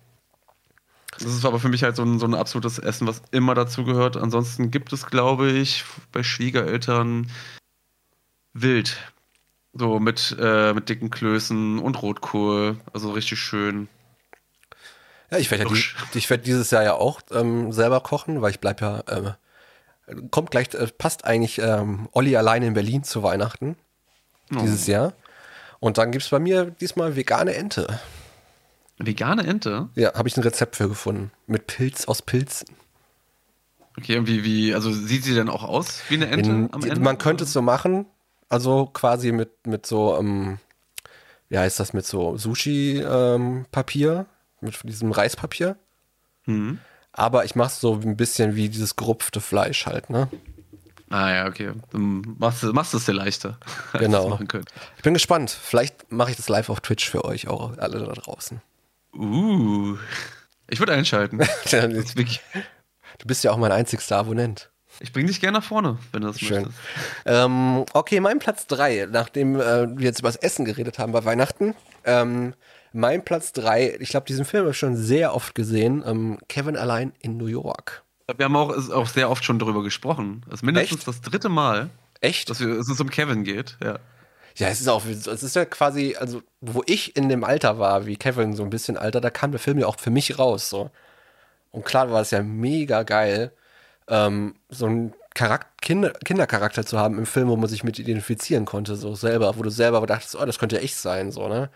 [1.12, 4.18] Das ist aber für mich halt so ein, so ein absolutes Essen, was immer dazugehört.
[4.18, 7.32] Ansonsten gibt es, glaube ich, bei Schwiegereltern
[8.54, 8.98] wild.
[9.74, 12.78] So mit, äh, mit dicken Klößen und Rotkohl.
[12.94, 13.90] Also richtig schön.
[15.36, 18.82] Ja, ich werde ja werd dieses Jahr ja auch ähm, selber kochen, weil ich bleib
[18.82, 19.34] ja, ähm,
[20.32, 23.76] kommt gleich, äh, passt eigentlich ähm, Olli alleine in Berlin zu Weihnachten
[24.52, 25.14] dieses Jahr.
[25.80, 28.00] Und dann gibt's bei mir diesmal vegane Ente.
[28.98, 29.90] Vegane Ente?
[29.96, 31.32] Ja, habe ich ein Rezept für gefunden.
[31.48, 32.70] Mit Pilz aus Pilzen.
[33.98, 36.84] Okay, und wie, wie, also sieht sie denn auch aus wie eine Ente In, am
[36.84, 37.00] Ende?
[37.00, 38.06] man könnte es so machen,
[38.50, 40.60] also quasi mit, mit so, ähm,
[41.50, 44.26] wie heißt das, mit so Sushi-Papier,
[44.66, 45.78] mit diesem Reispapier.
[46.46, 46.80] Mhm.
[47.12, 50.30] Aber ich mache es so ein bisschen wie dieses gerupfte Fleisch halt, ne?
[51.10, 51.72] Ah ja, okay.
[51.92, 53.58] Dann machst du, machst es dir leichter.
[53.94, 54.38] Genau.
[54.98, 55.50] Ich bin gespannt.
[55.52, 58.62] Vielleicht mache ich das live auf Twitch für euch auch alle da draußen.
[59.14, 59.98] Uh.
[60.68, 61.40] Ich würde einschalten.
[63.18, 64.70] Du bist ja auch mein einzigster Abonnent.
[65.00, 66.64] Ich bring dich gerne nach vorne, wenn du das Schön.
[66.64, 66.78] möchtest.
[67.26, 71.24] Ähm, okay, mein Platz 3, nachdem äh, wir jetzt über das Essen geredet haben bei
[71.26, 71.76] Weihnachten.
[72.04, 72.54] Ähm,
[72.94, 76.04] mein Platz 3, ich glaube, diesen Film habe ich schon sehr oft gesehen.
[76.06, 78.04] Ähm, Kevin allein in New York.
[78.38, 80.44] Wir haben auch, auch sehr oft schon darüber gesprochen.
[80.46, 81.08] Das ist mindestens Echt?
[81.08, 81.90] das dritte Mal,
[82.22, 82.50] Echt?
[82.50, 83.78] dass, wir, dass es um Kevin geht.
[83.84, 84.00] Ja.
[84.58, 88.06] Ja, es ist auch, es ist ja quasi, also, wo ich in dem Alter war,
[88.06, 90.70] wie Kevin, so ein bisschen Alter, da kam der Film ja auch für mich raus,
[90.70, 90.92] so.
[91.72, 93.52] Und klar war es ja mega geil,
[94.10, 98.66] ähm, so einen Charak Kinder Kindercharakter zu haben im Film, wo man sich mit identifizieren
[98.66, 101.70] konnte, so selber, wo du selber dachtest, oh, das könnte ja ich sein, so, ne?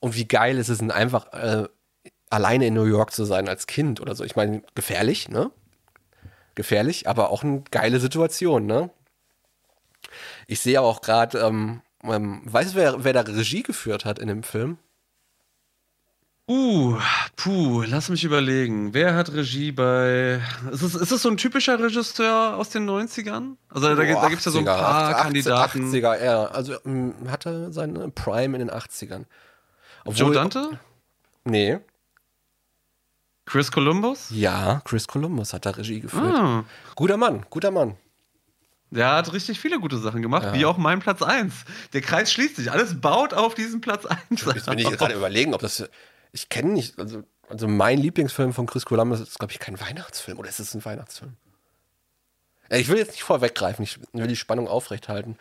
[0.00, 1.68] Und wie geil ist es denn einfach, äh,
[2.30, 4.24] alleine in New York zu sein als Kind oder so.
[4.24, 5.50] Ich meine, gefährlich, ne?
[6.54, 8.90] Gefährlich, aber auch eine geile Situation, ne?
[10.46, 14.18] Ich sehe aber auch gerade, ähm, ähm, weißt du, wer, wer da Regie geführt hat
[14.18, 14.78] in dem Film?
[16.50, 16.98] Uh,
[17.36, 18.92] puh, lass mich überlegen.
[18.92, 20.40] Wer hat Regie bei.
[20.72, 23.54] Ist es, ist es so ein typischer Regisseur aus den 90ern?
[23.68, 25.92] Also da, da gibt es ja so ein 80er, paar 80er, Kandidaten.
[25.92, 26.44] 80er, ja.
[26.46, 29.26] Also ähm, hatte seine Prime in den 80ern.
[30.06, 30.80] Joe Dante?
[31.44, 31.78] Nee.
[33.46, 34.30] Chris Columbus?
[34.30, 36.34] Ja, Chris Columbus hat da Regie geführt.
[36.34, 36.64] Ah,
[36.96, 37.96] Guter Mann, guter Mann.
[38.90, 41.54] der hat richtig viele gute Sachen gemacht, wie auch mein Platz 1.
[41.92, 42.72] Der Kreis schließt sich.
[42.72, 44.20] Alles baut auf diesen Platz 1.
[44.30, 45.88] Jetzt bin ich gerade überlegen, ob das.
[46.32, 46.98] Ich kenne nicht.
[46.98, 50.38] Also, also mein Lieblingsfilm von Chris Columbus ist, glaube ich, kein Weihnachtsfilm.
[50.38, 51.36] Oder ist es ein Weihnachtsfilm?
[52.70, 55.36] Ich will jetzt nicht vorweggreifen, ich will die Spannung aufrechthalten.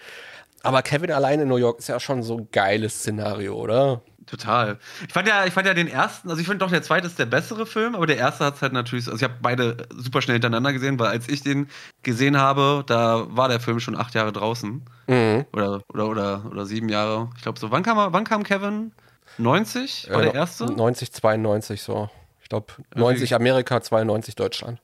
[0.63, 4.01] Aber Kevin allein in New York ist ja schon so ein geiles Szenario, oder?
[4.25, 4.77] Total.
[5.07, 7.17] Ich fand ja, ich fand ja den ersten, also ich finde doch, der zweite ist
[7.17, 10.21] der bessere Film, aber der erste hat es halt natürlich, also ich habe beide super
[10.21, 11.67] schnell hintereinander gesehen, weil als ich den
[12.03, 14.83] gesehen habe, da war der Film schon acht Jahre draußen.
[15.07, 15.45] Mhm.
[15.53, 17.29] Oder, oder, oder, oder sieben Jahre.
[17.37, 17.71] Ich glaube so.
[17.71, 18.91] Wann kam, er, wann kam Kevin?
[19.39, 20.09] 90?
[20.09, 20.65] War Äh, der erste?
[20.65, 22.09] 90, 92 so.
[22.41, 24.79] Ich glaube 90 Amerika, 92 Deutschland.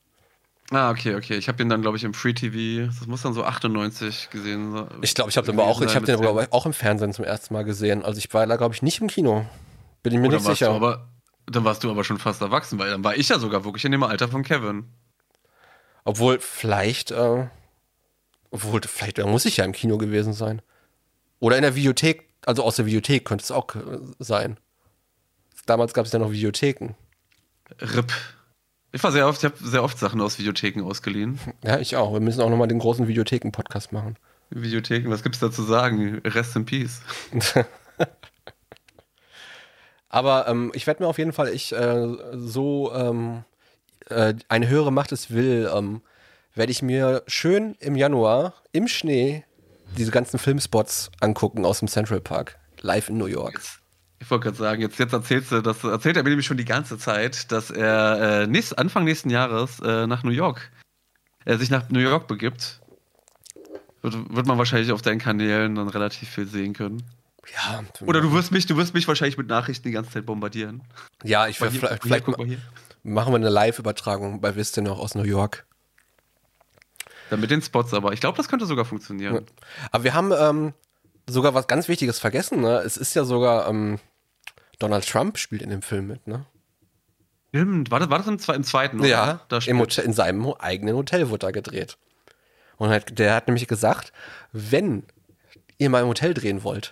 [0.72, 1.36] Ah, okay, okay.
[1.36, 4.72] Ich habe den dann, glaube ich, im Free TV, das muss dann so 98 gesehen
[4.72, 4.88] sein.
[5.02, 7.24] Ich glaube, ich habe den aber auch, ich habe den aber auch im Fernsehen zum
[7.26, 8.04] ersten Mal gesehen.
[8.04, 9.46] Also ich war da glaube ich nicht im Kino.
[10.02, 10.72] Bin ich mir Oder nicht warst sicher.
[10.72, 11.08] Aber,
[11.48, 13.92] dann warst du aber schon fast erwachsen, weil dann war ich ja sogar wirklich in
[13.92, 14.86] dem Alter von Kevin.
[16.04, 17.48] Obwohl vielleicht, äh,
[18.50, 20.62] obwohl vielleicht äh, muss ich ja im Kino gewesen sein.
[21.40, 24.58] Oder in der Videothek, also aus der Videothek könnte es auch äh, sein.
[25.66, 26.96] Damals gab es ja noch Videotheken.
[27.82, 28.12] RIP.
[28.92, 31.40] Ich war sehr oft, ich habe sehr oft Sachen aus Videotheken ausgeliehen.
[31.64, 32.14] Ja, ich auch.
[32.14, 34.16] Wir müssen auch nochmal den großen Videotheken-Podcast machen.
[34.52, 36.22] Videotheken, was gibt's da zu sagen?
[36.24, 37.02] Rest in Peace.
[40.08, 43.44] Aber ähm, ich werde mir auf jeden Fall, ich äh, so ähm,
[44.10, 46.02] äh, eine höhere Macht es will, ähm,
[46.54, 49.44] werde ich mir schön im Januar im Schnee
[49.98, 52.58] diese ganzen Filmspots angucken aus dem Central Park.
[52.82, 53.62] Live in New York.
[54.20, 56.66] Ich wollte gerade sagen, jetzt, jetzt erzählst du, das erzählt er mir nämlich schon die
[56.66, 60.72] ganze Zeit, dass er äh, nächst, Anfang nächsten Jahres äh, nach New York,
[61.46, 62.82] äh, sich nach New York begibt.
[64.02, 67.04] Wird, wird man wahrscheinlich auf deinen Kanälen dann relativ viel sehen können.
[67.54, 70.82] Ja, Oder du wirst mich, du wirst mich wahrscheinlich mit Nachrichten die ganze Zeit bombardieren.
[71.24, 72.62] ja, ich werde vielleicht, guck mal vielleicht,
[73.04, 73.12] hier.
[73.12, 75.68] Machen wir eine Live-Übertragung bei Wisst ihr noch aus New York.
[77.30, 78.14] Dann mit den Spots aber.
[78.14, 79.36] Ich glaube, das könnte sogar funktionieren.
[79.36, 79.42] Ja.
[79.92, 80.74] Aber wir haben ähm,
[81.28, 82.62] sogar was ganz Wichtiges vergessen.
[82.62, 82.80] Ne?
[82.80, 84.00] Es ist ja sogar ähm,
[84.80, 86.46] Donald Trump spielt in dem Film mit, ne?
[87.50, 87.90] Stimmt.
[87.90, 89.00] War das, war das im, im zweiten?
[89.00, 89.08] Oder?
[89.08, 91.98] Ja, im Hotel, in seinem eigenen Hotel wurde er gedreht.
[92.76, 94.12] Und halt, der hat nämlich gesagt,
[94.52, 95.04] wenn
[95.78, 96.92] ihr mal im Hotel drehen wollt,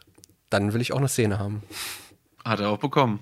[0.49, 1.63] dann will ich auch eine Szene haben.
[2.45, 3.19] Hat er auch bekommen.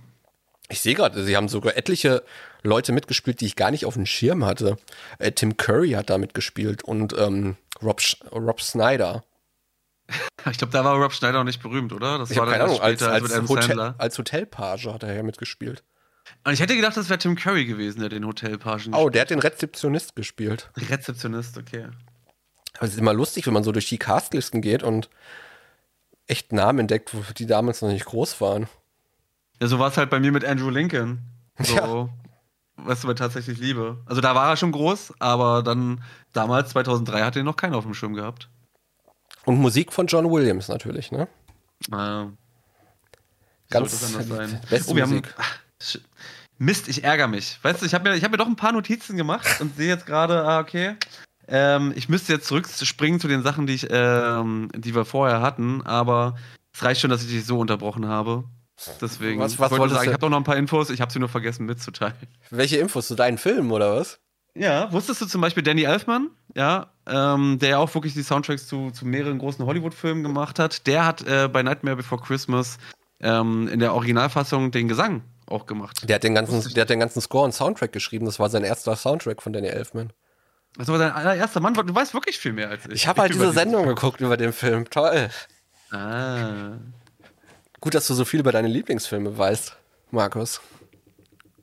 [0.70, 2.24] Ich sehe gerade, sie haben sogar etliche
[2.64, 4.78] Leute mitgespielt, die ich gar nicht auf dem Schirm hatte.
[5.20, 9.24] Äh, Tim Curry hat da mitgespielt und ähm, Rob, Rob Snyder.
[10.50, 12.18] Ich glaube, da war Rob Schneider noch nicht berühmt, oder?
[12.18, 15.84] Das ich war keine Ahnung, als, als, als, Hotel, als Hotelpage hat er ja mitgespielt.
[16.44, 19.30] Und ich hätte gedacht, das wäre Tim Curry gewesen, der den Hotelpagen Oh, der hat
[19.30, 20.70] den Rezeptionist gespielt.
[20.90, 21.88] Rezeptionist, okay.
[22.76, 25.10] Aber es ist immer lustig, wenn man so durch die Castlisten geht und
[26.28, 28.68] echt Namen entdeckt, die damals noch nicht groß waren.
[29.62, 31.22] Ja, so war es halt bei mir mit Andrew Lincoln.
[31.60, 32.10] So, ja.
[32.78, 33.98] Was ich tatsächlich liebe.
[34.06, 36.04] Also da war er schon groß, aber dann
[36.34, 38.50] damals, 2003, hat er noch keinen auf dem Schirm gehabt.
[39.46, 41.28] Und Musik von John Williams natürlich, ne?
[41.92, 42.28] Ah.
[43.70, 44.00] Ganz
[44.70, 45.36] beste oh, wir Musik.
[45.36, 46.04] Haben,
[46.58, 47.58] Mist, ich ärgere mich.
[47.64, 50.06] Weißt du, ich habe mir, hab mir doch ein paar Notizen gemacht und sehe jetzt
[50.06, 50.96] gerade, ah, okay,
[51.48, 55.82] ähm, ich müsste jetzt zurückspringen zu den Sachen, die, ich, ähm, die wir vorher hatten,
[55.82, 56.36] aber
[56.72, 58.44] es reicht schon, dass ich dich so unterbrochen habe.
[59.00, 61.12] Deswegen, was, was ich wollte sagen, ich habe doch noch ein paar Infos, ich habe
[61.12, 62.16] sie nur vergessen mitzuteilen.
[62.50, 64.20] Welche Infos zu deinen Filmen oder was?
[64.54, 68.92] Ja, wusstest du zum Beispiel Danny Elfman, ja, ähm, der auch wirklich die Soundtracks zu,
[68.92, 72.78] zu mehreren großen Hollywood-Filmen gemacht hat, der hat äh, bei Nightmare Before Christmas
[73.22, 76.08] ähm, in der Originalfassung den Gesang auch gemacht.
[76.08, 78.64] Der hat, den ganzen, der hat den ganzen Score und Soundtrack geschrieben, das war sein
[78.64, 80.12] erster Soundtrack von Danny Elfman.
[80.78, 82.94] Das war sein allererster Mann, du weißt wirklich viel mehr als ich.
[82.94, 85.30] Ich habe halt diese Sendung geguckt über den Film, toll.
[85.92, 86.78] Ah.
[87.82, 89.76] Gut, dass du so viel über deine Lieblingsfilme weißt,
[90.12, 90.62] Markus.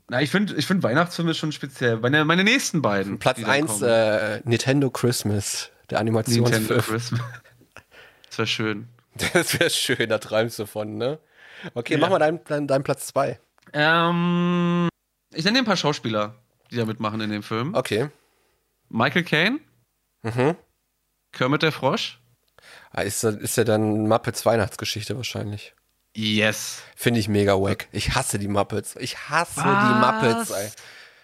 [0.09, 1.99] Na, ich finde ich find Weihnachtsfilme schon speziell.
[1.99, 3.19] Meine, meine nächsten beiden.
[3.21, 6.63] Platz 1, äh, Nintendo Christmas, der Animationsfilm.
[6.63, 7.21] Nintendo Christmas.
[8.29, 8.89] Das wäre schön.
[9.33, 11.19] Das wäre schön, da träumst du von, ne?
[11.75, 11.99] Okay, ja.
[11.99, 13.41] mach mal deinen, deinen, deinen Platz 2.
[13.73, 14.89] Ähm,
[15.35, 16.37] ich nenne dir ein paar Schauspieler,
[16.71, 17.75] die da mitmachen in dem Film.
[17.75, 18.11] Okay.
[18.89, 19.59] Michael Caine.
[20.23, 20.55] Mhm.
[21.33, 22.21] Kermit der Frosch.
[22.93, 25.75] Ah, ist, ist ja dann Muppets Weihnachtsgeschichte wahrscheinlich.
[26.19, 26.83] Yes.
[26.97, 27.87] Finde ich mega wack.
[27.93, 28.97] Ich hasse die Muppets.
[28.99, 29.89] Ich hasse Was?
[29.89, 30.51] die Muppets.
[30.51, 30.71] Ey.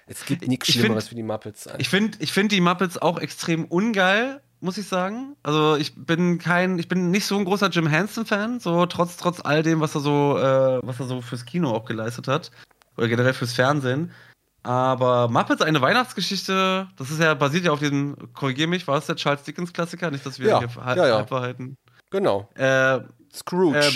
[0.07, 1.67] Es gibt nichts Schlimmeres wie die Muppets.
[1.67, 1.75] Ey.
[1.79, 5.35] Ich finde ich find die Muppets auch extrem ungeil, muss ich sagen.
[5.43, 9.41] Also ich bin kein, ich bin nicht so ein großer Jim Henson-Fan, so trotz, trotz
[9.41, 12.53] all dem, was er so, äh, was er so fürs Kino auch geleistet hat.
[12.97, 14.13] Oder generell fürs Fernsehen.
[14.63, 19.07] Aber Muppets, eine Weihnachtsgeschichte, das ist ja, basiert ja auf diesem, korrigier mich, war es
[19.07, 20.13] der Charles Dickens-Klassiker?
[20.13, 21.31] Nicht, dass wir ja, hier halb, ja, ja.
[21.31, 21.77] halten.
[22.11, 22.49] Genau.
[22.55, 23.01] Äh,
[23.35, 23.79] Scrooge.
[23.79, 23.91] Äh,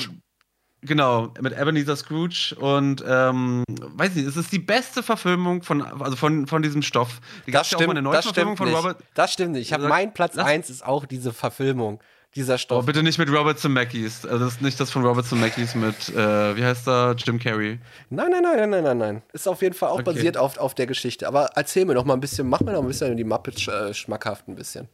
[0.82, 6.14] Genau, mit Ebenezer Scrooge und ähm, weiß nicht, es ist die beste Verfilmung von, also
[6.14, 7.20] von, von diesem Stoff.
[7.46, 8.78] Die das stimmt, ja auch eine das stimmt von nicht.
[8.78, 8.98] Robert.
[9.14, 9.62] Das stimmt nicht.
[9.62, 12.00] Ich habe mein Platz 1 ist auch diese Verfilmung
[12.36, 12.78] dieser Stoff.
[12.78, 14.24] Aber bitte nicht mit Robert Zemeckis.
[14.24, 17.80] Also das ist nicht das von Robert Zemeckis mit, äh, wie heißt er, Jim Carrey.
[18.10, 19.22] Nein, nein, nein, nein, nein, nein.
[19.32, 20.04] Ist auf jeden Fall auch okay.
[20.04, 21.26] basiert auf, auf der Geschichte.
[21.26, 23.92] Aber erzähl mir noch mal ein bisschen, mach mir noch ein bisschen die Muppets äh,
[23.92, 24.88] schmackhaft ein bisschen.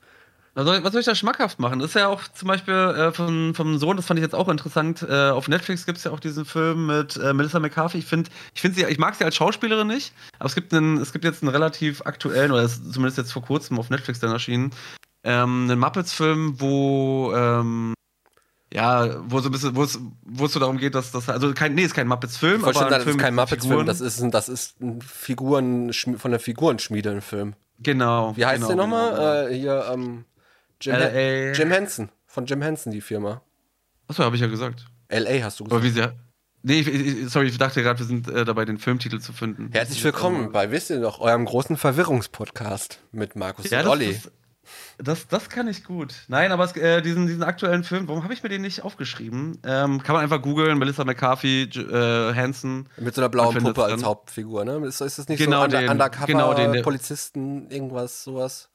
[0.55, 1.81] Was soll, was soll ich da schmackhaft machen?
[1.81, 4.49] Das ist ja auch zum Beispiel äh, vom, vom Sohn, das fand ich jetzt auch
[4.49, 5.03] interessant.
[5.03, 7.99] Äh, auf Netflix gibt es ja auch diesen Film mit äh, Melissa McCarthy.
[7.99, 10.99] Ich finde, ich, find sie, ich mag sie als Schauspielerin nicht, aber es gibt, einen,
[10.99, 14.71] es gibt jetzt einen relativ aktuellen, oder zumindest jetzt vor kurzem auf Netflix dann erschienen,
[15.25, 17.95] ähm, einen Muppets-Film, wo ähm,
[18.73, 21.53] ja, wo so ein bisschen, wo es, wo es so darum geht, dass das, also
[21.53, 24.49] kein, nee, ist kein Muppets-Film, aber sagen, das ist kein Muppets-Film, das ist ein, das
[24.49, 27.55] ist ein Figuren, von der Figurenschmiede ein Film.
[27.81, 28.37] Genau.
[28.37, 29.11] Wie heißt genau, der nochmal?
[29.11, 29.49] Genau.
[29.49, 30.25] Äh, hier, ähm,
[30.85, 31.53] Jim, LA.
[31.53, 32.11] Jim Henson.
[32.27, 33.41] Von Jim Henson, die Firma.
[34.07, 34.85] Achso, habe ich ja gesagt.
[35.11, 35.73] LA hast du gesagt.
[35.73, 36.13] Aber wie sie,
[36.63, 39.71] nee, ich, sorry, ich dachte gerade, wir sind äh, dabei, den Filmtitel zu finden.
[39.73, 44.13] Herzlich willkommen bei, wisst ihr noch, eurem großen Verwirrungspodcast mit Markus ja, und Olli.
[44.13, 44.31] Das,
[44.99, 46.15] das, das kann ich gut.
[46.29, 49.59] Nein, aber es, äh, diesen, diesen aktuellen Film, warum habe ich mir den nicht aufgeschrieben?
[49.65, 52.91] Ähm, kann man einfach googeln, Melissa McCarthy, äh, Hansen.
[52.99, 54.87] Mit so einer blauen Puppe als Hauptfigur, ne?
[54.87, 58.71] Ist, ist das nicht genau so den, Undercover, genau den, Polizisten, irgendwas, sowas?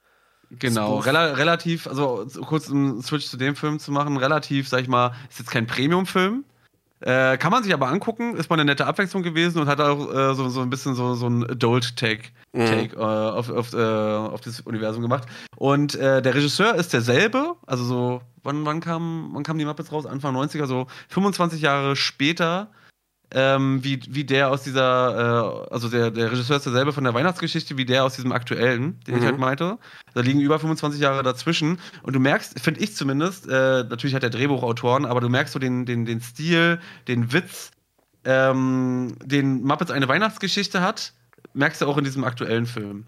[0.58, 4.88] Genau, rela relativ, also kurz einen Switch zu dem Film zu machen, relativ, sag ich
[4.88, 6.44] mal, ist jetzt kein Premium-Film.
[7.00, 10.12] Äh, kann man sich aber angucken, ist mal eine nette Abwechslung gewesen und hat auch
[10.12, 12.66] äh, so, so ein bisschen so, so ein Adult-Take mhm.
[12.66, 15.24] Take, äh, auf, auf, äh, auf das Universum gemacht.
[15.56, 19.92] Und äh, der Regisseur ist derselbe, also so, wann, wann, kam, wann kam die Muppets
[19.92, 20.04] raus?
[20.04, 22.68] Anfang 90er, so 25 Jahre später
[23.32, 27.14] ähm, wie, wie der aus dieser, äh, also der, der Regisseur ist derselbe von der
[27.14, 29.20] Weihnachtsgeschichte, wie der aus diesem aktuellen, den mhm.
[29.20, 29.78] ich halt meinte.
[30.14, 31.78] Da liegen über 25 Jahre dazwischen.
[32.02, 35.58] Und du merkst, finde ich zumindest, äh, natürlich hat der Drehbuchautoren, aber du merkst so
[35.58, 37.70] den, den, den Stil, den Witz,
[38.24, 41.12] ähm, den Muppets eine Weihnachtsgeschichte hat,
[41.54, 43.06] merkst du auch in diesem aktuellen Film.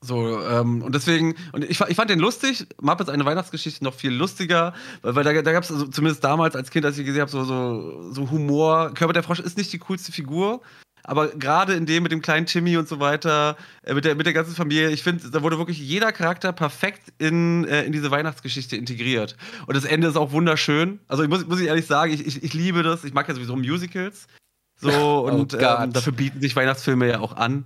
[0.00, 4.12] So, ähm, und deswegen, und ich, ich fand den lustig, Muppets eine Weihnachtsgeschichte noch viel
[4.12, 7.22] lustiger, weil, weil da, da gab es also zumindest damals als Kind, als ich gesehen
[7.22, 8.94] habe, so, so, so Humor.
[8.94, 10.60] Körper der Frosch ist nicht die coolste Figur,
[11.02, 14.26] aber gerade in dem mit dem kleinen Timmy und so weiter, äh, mit, der, mit
[14.26, 18.12] der ganzen Familie, ich finde, da wurde wirklich jeder Charakter perfekt in, äh, in diese
[18.12, 19.36] Weihnachtsgeschichte integriert.
[19.66, 21.00] Und das Ende ist auch wunderschön.
[21.08, 23.02] Also ich muss, muss ich ehrlich sagen, ich, ich, ich liebe das.
[23.02, 24.28] Ich mag ja sowieso Musicals.
[24.76, 27.64] So, oh und oh ähm, dafür bieten sich Weihnachtsfilme ja auch an.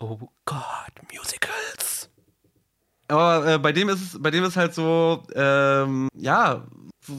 [0.00, 2.10] Oh Gott, Musicals.
[3.08, 6.66] Aber äh, bei dem ist es, bei dem ist halt so, ähm, ja,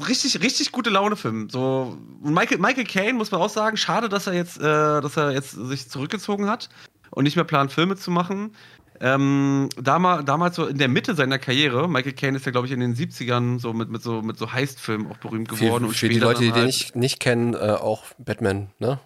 [0.08, 1.50] richtig, richtig gute Laune-Film.
[1.50, 4.62] So Michael, Michael Caine muss man auch sagen, schade, dass er jetzt, äh,
[5.02, 6.70] dass er jetzt sich zurückgezogen hat
[7.12, 8.56] und nicht mehr plant, Filme zu machen.
[9.02, 12.80] Ähm, damals, so in der Mitte seiner Karriere, Michael Caine ist ja, glaube ich, in
[12.80, 15.84] den 70ern so mit, mit so, mit so Heist-Filmen auch berühmt geworden.
[15.84, 19.00] Für, und für die Leute, die halt, den nicht, nicht kennen, äh, auch Batman, ne?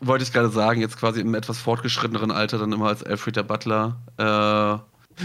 [0.00, 3.42] Wollte ich gerade sagen, jetzt quasi im etwas fortgeschritteneren Alter dann immer als Alfred der
[3.42, 3.96] Butler.
[4.18, 4.78] Äh,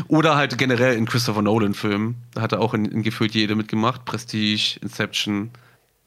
[0.07, 2.15] oder halt generell in Christopher Nolan-Filmen.
[2.33, 4.05] Da hat er auch in, in gefühlt jede mitgemacht.
[4.05, 5.51] Prestige, Inception.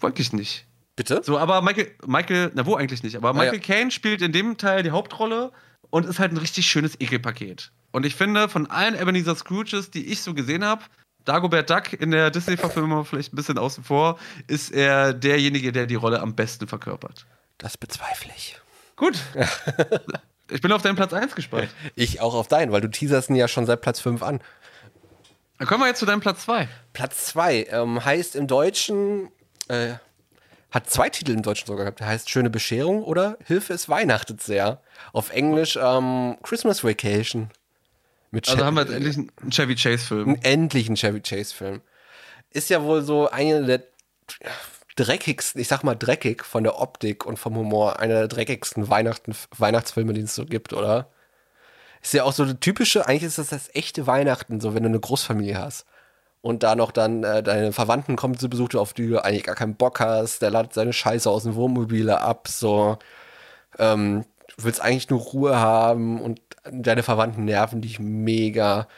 [0.01, 0.66] Wollte ich nicht.
[0.97, 1.23] Bitte?
[1.25, 3.61] So, aber Michael, Michael, na wo eigentlich nicht, aber Michael ah, ja.
[3.61, 5.51] Caine spielt in dem Teil die Hauptrolle
[5.94, 7.70] und ist halt ein richtig schönes Ekelpaket.
[7.92, 10.83] Und ich finde, von allen Ebenezer Scrooges, die ich so gesehen habe,
[11.24, 15.94] Dagobert Duck in der Disney-Verfilmung vielleicht ein bisschen außen vor, ist er derjenige, der die
[15.94, 17.26] Rolle am besten verkörpert.
[17.59, 18.61] Das bezweifle ich.
[18.96, 19.16] Gut.
[20.50, 21.70] Ich bin auf deinen Platz 1 gespannt.
[21.94, 24.42] Ich auch auf deinen, weil du teaserst ihn ja schon seit Platz 5 an.
[25.59, 26.68] Dann kommen wir jetzt zu deinem Platz 2.
[26.92, 29.30] Platz 2 ähm, heißt im Deutschen,
[29.68, 29.94] äh,
[30.75, 32.01] hat zwei Titel im Deutschen sogar gehabt.
[32.01, 34.81] Der heißt Schöne Bescherung oder Hilfe, es weihnachtet sehr.
[35.13, 37.51] Auf Englisch ähm, Christmas Vacation.
[38.33, 40.39] Mit also Chevy, haben wir jetzt endlich einen Chevy Chase-Film.
[40.43, 41.81] Endlich einen Chevy Chase-Film.
[42.51, 43.85] Ist ja wohl so eine der
[44.97, 49.37] dreckigsten, ich sag mal dreckig von der Optik und vom Humor, einer der dreckigsten Weihnachten,
[49.57, 51.09] Weihnachtsfilme, die es so gibt, oder?
[52.03, 54.89] Ist ja auch so eine typische, eigentlich ist das das echte Weihnachten, so wenn du
[54.89, 55.87] eine Großfamilie hast.
[56.44, 59.54] Und da noch dann äh, deine Verwandten kommen zu Besuch, auf die du eigentlich gar
[59.54, 62.98] keinen Bock hast, der ladet seine Scheiße aus dem Wohnmobile ab, so.
[63.78, 64.26] Ähm,
[64.59, 68.88] willst eigentlich nur Ruhe haben und deine Verwandten nerven dich mega.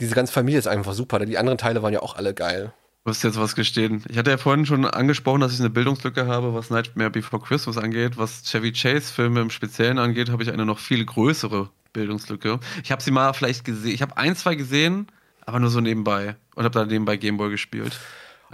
[0.00, 1.18] Diese ganze Familie ist einfach super.
[1.26, 2.72] Die anderen Teile waren ja auch alle geil.
[3.04, 4.02] Du musst jetzt was gestehen.
[4.08, 7.76] Ich hatte ja vorhin schon angesprochen, dass ich eine Bildungslücke habe, was Nightmare Before Christmas
[7.76, 8.16] angeht.
[8.16, 12.60] Was Chevy Chase-Filme im Speziellen angeht, habe ich eine noch viel größere Bildungslücke.
[12.82, 13.92] Ich habe sie mal vielleicht gesehen.
[13.92, 15.08] Ich habe ein, zwei gesehen,
[15.46, 16.36] aber nur so nebenbei.
[16.54, 17.98] Und habe dann nebenbei Gameboy gespielt.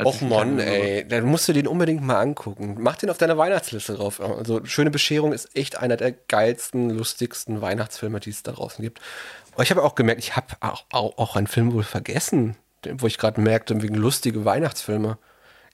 [0.03, 2.77] Och Mann, ey, dann musst du den unbedingt mal angucken.
[2.79, 4.21] Mach den auf deine Weihnachtsliste drauf.
[4.21, 9.01] Also, Schöne Bescherung ist echt einer der geilsten, lustigsten Weihnachtsfilme, die es da draußen gibt.
[9.53, 12.57] Aber ich habe auch gemerkt, ich habe auch, auch, auch einen Film wohl vergessen
[12.97, 15.19] wo ich gerade merkte, wegen lustige Weihnachtsfilme.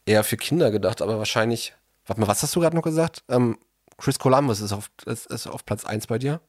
[0.04, 1.74] Eher für Kinder gedacht, aber wahrscheinlich.
[2.06, 3.24] Warte mal, was hast du gerade noch gesagt?
[3.28, 3.58] Ähm,
[3.98, 6.40] Chris Columbus ist auf, ist, ist auf Platz 1 bei dir?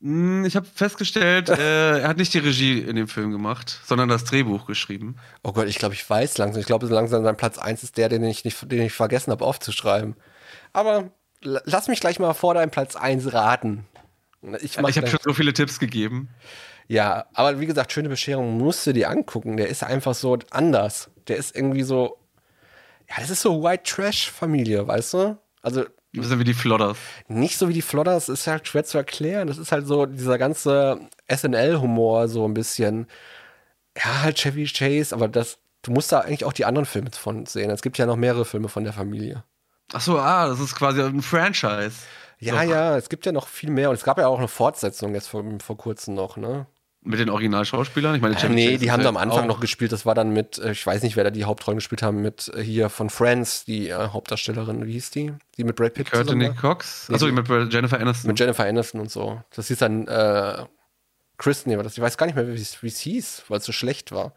[0.00, 4.08] Hm, ich habe festgestellt, äh, er hat nicht die Regie in dem Film gemacht, sondern
[4.08, 5.16] das Drehbuch geschrieben.
[5.42, 6.60] Oh Gott, ich glaube, ich weiß langsam.
[6.60, 9.44] Ich glaube, langsam sein Platz 1 ist der, den ich, nicht, den ich vergessen habe
[9.44, 10.16] aufzuschreiben.
[10.72, 11.10] Aber
[11.42, 13.86] lass mich gleich mal vor deinem Platz 1 raten.
[14.60, 16.28] Ich, ich habe schon so viele Tipps gegeben.
[16.86, 19.56] Ja, aber wie gesagt, schöne Bescherung musst du dir angucken.
[19.56, 21.10] Der ist einfach so anders.
[21.26, 22.18] Der ist irgendwie so.
[23.08, 25.38] Ja, das ist so White Trash Familie, weißt du?
[25.60, 25.84] Also.
[26.12, 26.96] Ja wie die Flodders.
[27.28, 29.46] Nicht so wie die Flodders, ist halt schwer zu erklären.
[29.46, 33.06] Das ist halt so dieser ganze SNL-Humor, so ein bisschen.
[33.96, 37.46] Ja, halt Chevy Chase, aber das, du musst da eigentlich auch die anderen Filme von
[37.46, 37.70] sehen.
[37.70, 39.44] Es gibt ja noch mehrere Filme von der Familie.
[39.92, 41.96] Ach so, ah, das ist quasi ein Franchise.
[42.38, 42.70] Ja, so.
[42.70, 45.28] ja, es gibt ja noch viel mehr und es gab ja auch eine Fortsetzung jetzt
[45.28, 46.66] vor, vor kurzem noch, ne?
[47.02, 48.16] Mit den Originalschauspielern?
[48.16, 49.92] Ich meine, äh, nee, die haben da am Anfang noch gespielt.
[49.92, 52.50] Das war dann mit, äh, ich weiß nicht, wer da die Hauptrollen gespielt haben, mit
[52.54, 55.32] äh, hier von Friends, die äh, Hauptdarstellerin, wie hieß die?
[55.56, 56.10] Die mit Brad Pitt.
[56.10, 57.08] Courtney Cox?
[57.10, 58.28] Achso, mit Jennifer Aniston.
[58.28, 59.40] Mit Jennifer Aniston und so.
[59.54, 60.64] Das hieß dann äh,
[61.38, 64.10] Chris, nee, das, ich weiß gar nicht mehr, wie es hieß, weil es so schlecht
[64.12, 64.32] war.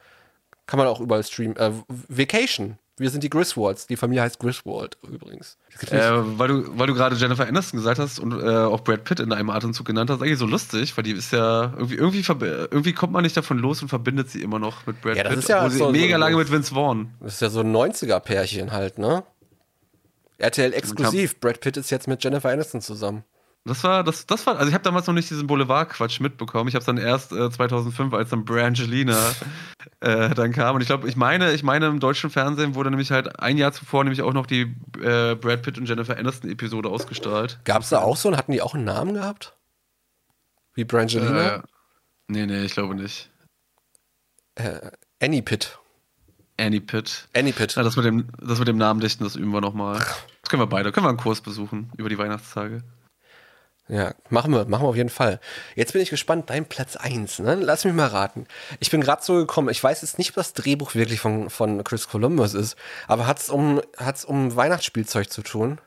[0.68, 1.58] Kann man auch überall streamen.
[1.58, 3.88] Äh, Vacation wir sind die Griswolds.
[3.88, 5.58] Die Familie heißt Griswold übrigens.
[5.90, 6.00] Äh,
[6.38, 9.34] weil du, weil du gerade Jennifer Aniston gesagt hast und äh, auch Brad Pitt in
[9.34, 13.12] einem Atemzug genannt hast, eigentlich so lustig, weil die ist ja irgendwie, irgendwie, irgendwie kommt
[13.12, 15.40] man nicht davon los und verbindet sie immer noch mit Brad ja, das Pitt.
[15.40, 17.14] Ist ja so, mega so, lange mit Vince Vaughn.
[17.20, 19.24] Das ist ja so ein 90er-Pärchen halt, ne?
[20.38, 21.40] RTL exklusiv.
[21.40, 23.24] Brad Pitt ist jetzt mit Jennifer Aniston zusammen.
[23.64, 26.68] Das war, das, das war, also ich habe damals noch nicht diesen Boulevard-Quatsch mitbekommen.
[26.68, 29.36] Ich habe es dann erst äh, 2005, als dann Brangelina
[30.00, 30.76] äh, dann kam.
[30.76, 33.72] Und ich glaube, ich meine, ich meine, im deutschen Fernsehen wurde nämlich halt ein Jahr
[33.72, 34.62] zuvor nämlich auch noch die
[35.00, 37.60] äh, Brad Pitt und Jennifer Aniston-Episode ausgestrahlt.
[37.64, 39.54] Gab es da auch so und hatten die auch einen Namen gehabt?
[40.74, 41.58] Wie Brangelina?
[41.58, 41.62] Äh,
[42.30, 43.30] nee, nee, ich glaube nicht.
[44.56, 44.90] Äh,
[45.22, 45.78] Annie Pitt.
[46.60, 47.28] Annie Pitt.
[47.36, 47.76] Annie Pitt.
[47.76, 50.00] Ja, das mit dem, das mit dem Namen dichten, das üben wir nochmal.
[50.42, 50.92] Das können wir beide.
[50.92, 52.84] Können wir einen Kurs besuchen über die Weihnachtstage.
[53.92, 55.42] Ja, machen wir, machen wir auf jeden Fall.
[55.76, 57.56] Jetzt bin ich gespannt, dein Platz 1, ne?
[57.56, 58.48] Lass mich mal raten.
[58.80, 61.84] Ich bin gerade so gekommen, ich weiß jetzt nicht, ob das Drehbuch wirklich von, von
[61.84, 62.78] Chris Columbus ist,
[63.08, 65.82] aber hat es um, hat's um Weihnachtsspielzeug zu tun?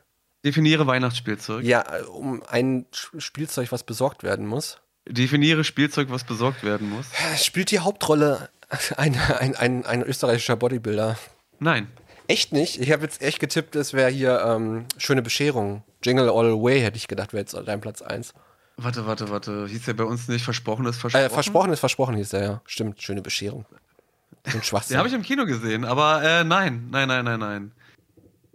[0.45, 1.65] Definiere Weihnachtsspielzeug.
[1.65, 4.77] Ja, um ein Spielzeug, was besorgt werden muss.
[5.09, 7.07] Definiere Spielzeug, was besorgt werden muss.
[7.43, 8.49] Spielt die Hauptrolle
[8.97, 11.17] ein, ein, ein, ein österreichischer Bodybuilder?
[11.57, 11.87] Nein.
[12.27, 12.79] Echt nicht?
[12.79, 15.83] Ich habe jetzt echt getippt, es wäre hier ähm, Schöne Bescherung.
[16.05, 18.33] Jingle All the Way, hätte ich gedacht, wäre jetzt dein Platz 1.
[18.77, 19.67] Warte, warte, warte.
[19.67, 21.25] Hieß der bei uns nicht Versprochen ist Versprochen?
[21.25, 22.61] Äh, versprochen ist Versprochen hieß der, ja.
[22.65, 23.65] Stimmt, Schöne Bescherung.
[24.43, 24.95] Ein Schwachsinn.
[24.95, 27.71] Den habe ich im Kino gesehen, aber äh, nein, nein, nein, nein, nein.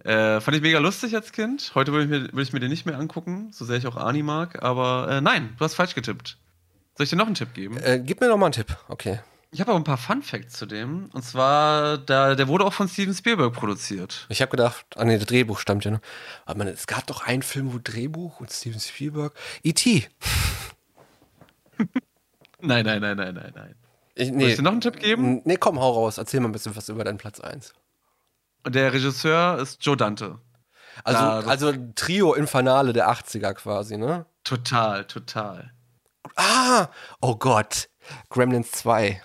[0.05, 1.73] Äh, fand ich mega lustig als Kind.
[1.75, 3.97] Heute würde ich, mir, würd ich mir den nicht mehr angucken, so sehr ich auch
[3.97, 4.63] Ani mag.
[4.63, 6.39] Aber äh, nein, du hast falsch getippt.
[6.97, 7.77] Soll ich dir noch einen Tipp geben?
[7.79, 9.21] Äh, gib mir noch mal einen Tipp, okay.
[9.53, 11.11] Ich habe aber ein paar Fun Facts zu dem.
[11.13, 14.27] Und zwar, der, der wurde auch von Steven Spielberg produziert.
[14.29, 15.91] Ich habe gedacht, ah nee, das Drehbuch stammt ja.
[15.91, 16.01] Ne?
[16.47, 19.35] Aber man, es gab doch einen Film, wo Drehbuch und Steven Spielberg.
[19.65, 20.09] E.T.
[22.61, 23.75] nein, nein, nein, nein, nein, nein.
[24.15, 25.43] Ich, nee, Willst du noch einen Tipp geben?
[25.45, 26.19] Nee, komm, hau raus.
[26.19, 27.73] Erzähl mal ein bisschen was über deinen Platz 1.
[28.69, 30.39] Der Regisseur ist Joe Dante.
[31.03, 34.27] Also, da, also Trio Infernale der 80er quasi, ne?
[34.45, 35.73] Total, total.
[36.37, 36.89] Ah,
[37.21, 37.89] oh Gott.
[38.29, 39.23] Gremlins 2.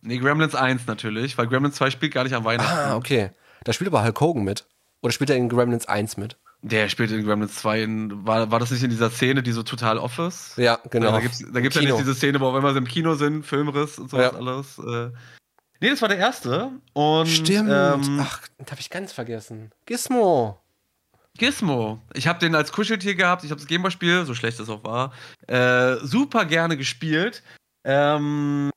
[0.00, 2.90] Nee, Gremlins 1 natürlich, weil Gremlins 2 spielt gar nicht am Weihnachten.
[2.90, 3.30] Ah, okay.
[3.64, 4.66] Da spielt aber Hulk Hogan mit.
[5.02, 6.36] Oder spielt er in Gremlins 1 mit?
[6.62, 9.62] Der spielt in Gremlins 2 in, war, war das nicht in dieser Szene, die so
[9.62, 10.56] total off ist?
[10.56, 11.12] Ja, genau.
[11.12, 11.20] Da
[11.52, 14.32] da gibt's ja nicht diese Szene, wo immer sie im Kino sind, Filmriss und sowas
[14.32, 14.38] ja.
[14.38, 14.78] alles.
[14.78, 15.12] Äh.
[15.80, 16.72] Nee, das war der erste.
[16.92, 17.70] Und, Stimmt.
[17.70, 19.70] Ähm, Ach, das habe ich ganz vergessen.
[19.86, 20.58] Gizmo.
[21.36, 22.02] Gizmo.
[22.14, 23.44] Ich habe den als Kuscheltier gehabt.
[23.44, 25.12] Ich habe das Gameboy-Spiel, so schlecht es auch war,
[25.46, 27.44] äh, super gerne gespielt.
[27.84, 28.70] Ähm,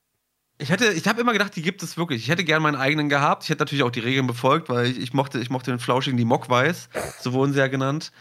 [0.61, 2.21] ich hätte, ich habe immer gedacht, die gibt es wirklich.
[2.21, 3.43] Ich hätte gerne meinen eigenen gehabt.
[3.43, 6.17] Ich hätte natürlich auch die Regeln befolgt, weil ich, ich mochte, ich mochte den Flauschigen
[6.17, 6.89] die Mockweiß,
[7.19, 8.11] so wurden sie ja genannt.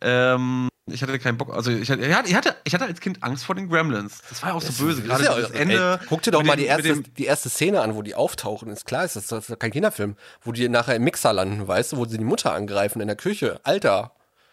[0.00, 3.44] Ähm, ich hatte keinen Bock, also ich hatte, ich hatte, ich hatte als Kind Angst
[3.44, 4.22] vor den Gremlins.
[4.28, 5.98] Das war ja auch so böse, gerade ja, das Ende.
[6.00, 8.70] Ey, guck dir doch mal die erste, die erste Szene an, wo die auftauchen.
[8.70, 11.92] Ist klar, ist das, das ist kein Kinderfilm, wo die nachher im Mixer landen, weißt
[11.92, 13.60] du, wo sie die Mutter angreifen in der Küche.
[13.64, 14.12] Alter.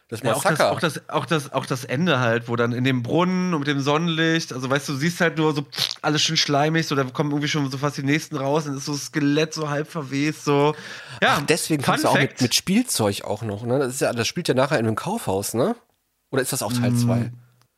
[0.09, 2.83] Das ja, auch, das, auch, das, auch, das, auch das Ende halt, wo dann in
[2.83, 5.67] dem Brunnen und mit dem Sonnenlicht, also weißt du, du siehst halt nur so
[6.01, 8.85] alles schön schleimig, so da kommen irgendwie schon so fast die nächsten raus und ist
[8.85, 10.73] so Skelett so halb verwest, so.
[11.21, 13.77] Ja, Ach, deswegen kannst du auch mit, mit, Spielzeug auch noch, ne?
[13.77, 15.75] Das, ist ja, das spielt ja nachher in einem Kaufhaus, ne?
[16.31, 17.15] Oder ist das auch Teil 2?
[17.15, 17.31] Mm,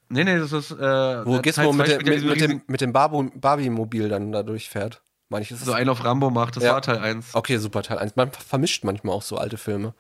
[0.08, 0.72] nee, nee, das ist.
[0.72, 5.02] Äh, wo Gizmo mit, mit, mit, mit, dem, mit dem Barbie-Mobil dann da durchfährt.
[5.28, 6.74] Meine ich, so einen auf Rambo macht, das ja.
[6.74, 7.36] war Teil 1.
[7.36, 8.16] Okay, super, Teil 1.
[8.16, 9.94] Man vermischt manchmal auch so alte Filme.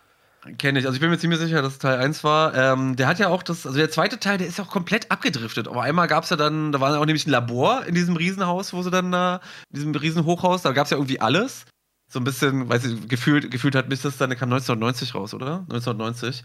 [0.57, 0.85] Kenne ich.
[0.85, 2.55] Also ich bin mir ziemlich sicher, dass es Teil 1 war.
[2.55, 5.11] Ähm, der hat ja auch das, also der zweite Teil, der ist ja auch komplett
[5.11, 5.67] abgedriftet.
[5.67, 8.73] Aber einmal gab es ja dann, da war auch nämlich ein Labor in diesem Riesenhaus,
[8.73, 9.39] wo sie dann da,
[9.69, 11.65] in diesem Riesenhochhaus, da gab es ja irgendwie alles.
[12.11, 15.33] So ein bisschen, weiß ich, gefühlt, gefühlt hat mich das dann, der kam 1990 raus,
[15.35, 15.59] oder?
[15.69, 16.43] 1990.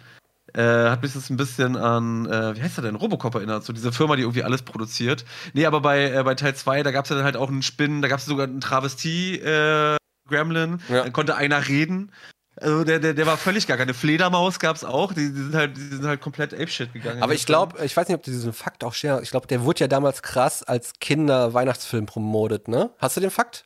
[0.52, 3.72] Äh, hat mich das ein bisschen an, äh, wie heißt der denn, Robocop erinnert, so
[3.72, 5.24] diese Firma, die irgendwie alles produziert.
[5.54, 7.62] Nee, aber bei, äh, bei Teil 2, da gab es ja dann halt auch einen
[7.62, 9.96] Spinnen, da gab es sogar einen Travestie, äh,
[10.28, 11.02] Gremlin, ja.
[11.02, 12.12] dann konnte einer reden.
[12.58, 15.12] Also der, der, der war völlig gar keine Fledermaus gab es auch.
[15.12, 17.22] Die, die, sind halt, die sind halt komplett apeshit gegangen.
[17.22, 19.22] Aber ich glaube, ich weiß nicht, ob du diesen Fakt auch share.
[19.22, 22.90] Ich glaube, der wurde ja damals krass als Kinder-Weihnachtsfilm promotet, ne?
[22.98, 23.64] Hast du den Fakt?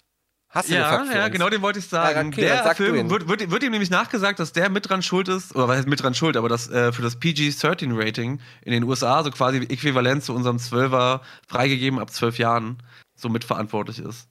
[0.48, 2.32] Hast du ja, den Fakt ja, genau den wollte ich sagen.
[2.32, 5.28] Ja, okay, der Film wird, wird, wird, ihm nämlich nachgesagt, dass der mit dran schuld
[5.28, 8.82] ist, oder was heißt mit dran schuld, aber dass äh, für das PG-13-Rating in den
[8.82, 12.82] USA so quasi äquivalent zu unserem 12er freigegeben ab 12 Jahren
[13.14, 14.29] so mitverantwortlich ist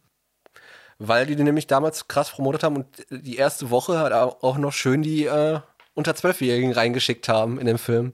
[1.00, 4.74] weil die den nämlich damals krass promotet haben und die erste Woche halt auch noch
[4.74, 5.60] schön die äh,
[5.94, 8.14] unter Zwölfjährigen reingeschickt haben in dem Film.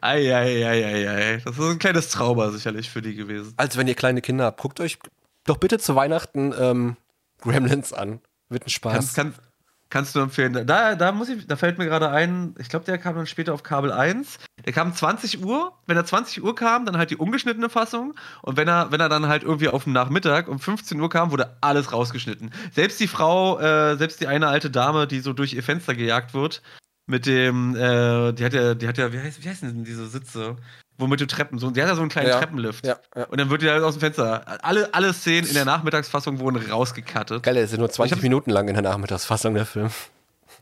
[0.00, 1.40] Eieieiei.
[1.44, 3.54] Das ist ein kleines Trauma sicherlich für die gewesen.
[3.56, 4.98] Also wenn ihr kleine Kinder habt, guckt euch
[5.44, 6.96] doch bitte zu Weihnachten ähm,
[7.40, 8.20] Gremlins an.
[8.48, 9.14] Wird ein Spaß.
[9.14, 9.45] Kann, kann,
[9.90, 10.66] kannst du empfehlen.
[10.66, 13.54] Da, da muss ich, da fällt mir gerade ein, ich glaube, der kam dann später
[13.54, 14.38] auf Kabel 1.
[14.64, 15.72] Der kam 20 Uhr.
[15.86, 18.14] Wenn er 20 Uhr kam, dann halt die ungeschnittene Fassung.
[18.42, 21.30] Und wenn er, wenn er dann halt irgendwie auf dem Nachmittag um 15 Uhr kam,
[21.30, 22.50] wurde alles rausgeschnitten.
[22.72, 26.34] Selbst die Frau, äh, selbst die eine alte Dame, die so durch ihr Fenster gejagt
[26.34, 26.62] wird,
[27.06, 30.06] mit dem, äh, die hat ja, die hat ja, wie heißt, wie heißen denn diese
[30.08, 30.56] Sitze?
[30.98, 32.86] Womit du Treppen, so, der hat ja so einen kleinen ja, Treppenlift.
[32.86, 33.24] Ja, ja.
[33.24, 34.64] Und dann wird die halt aus dem Fenster.
[34.64, 37.42] Alle, alle Szenen in der Nachmittagsfassung wurden rausgekattet.
[37.42, 39.90] Geil, der ist ja nur 20 hab, Minuten lang in der Nachmittagsfassung, der Film.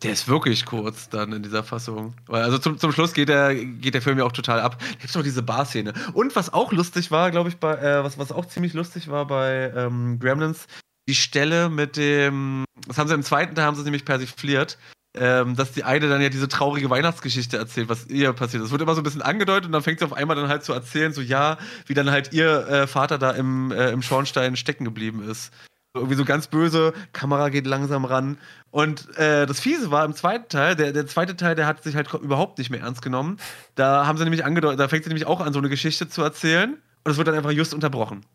[0.03, 2.15] Der ist wirklich kurz dann in dieser Fassung.
[2.29, 4.79] Also zum, zum Schluss geht der, geht der Film ja auch total ab.
[4.79, 5.93] Da gibt noch diese Bar-Szene.
[6.13, 9.27] Und was auch lustig war, glaube ich, bei, äh, was, was auch ziemlich lustig war
[9.27, 10.67] bei ähm, Gremlins,
[11.09, 14.79] die Stelle mit dem, das haben sie im zweiten Teil, haben sie nämlich persifliert,
[15.15, 18.67] ähm, dass die eine dann ja diese traurige Weihnachtsgeschichte erzählt, was ihr passiert ist.
[18.67, 20.65] Es wird immer so ein bisschen angedeutet und dann fängt sie auf einmal dann halt
[20.65, 21.57] zu erzählen, so ja,
[21.87, 25.53] wie dann halt ihr äh, Vater da im, äh, im Schornstein stecken geblieben ist.
[25.97, 28.39] Irgendwie so ganz böse, Kamera geht langsam ran.
[28.73, 31.95] Und äh, das Fiese war im zweiten Teil, der, der zweite Teil, der hat sich
[31.95, 33.39] halt überhaupt nicht mehr ernst genommen.
[33.77, 36.23] Da haben sie nämlich angedeutet, da fängt sie nämlich auch an, so eine Geschichte zu
[36.23, 36.77] erzählen.
[37.05, 38.27] Und es wird dann einfach just unterbrochen.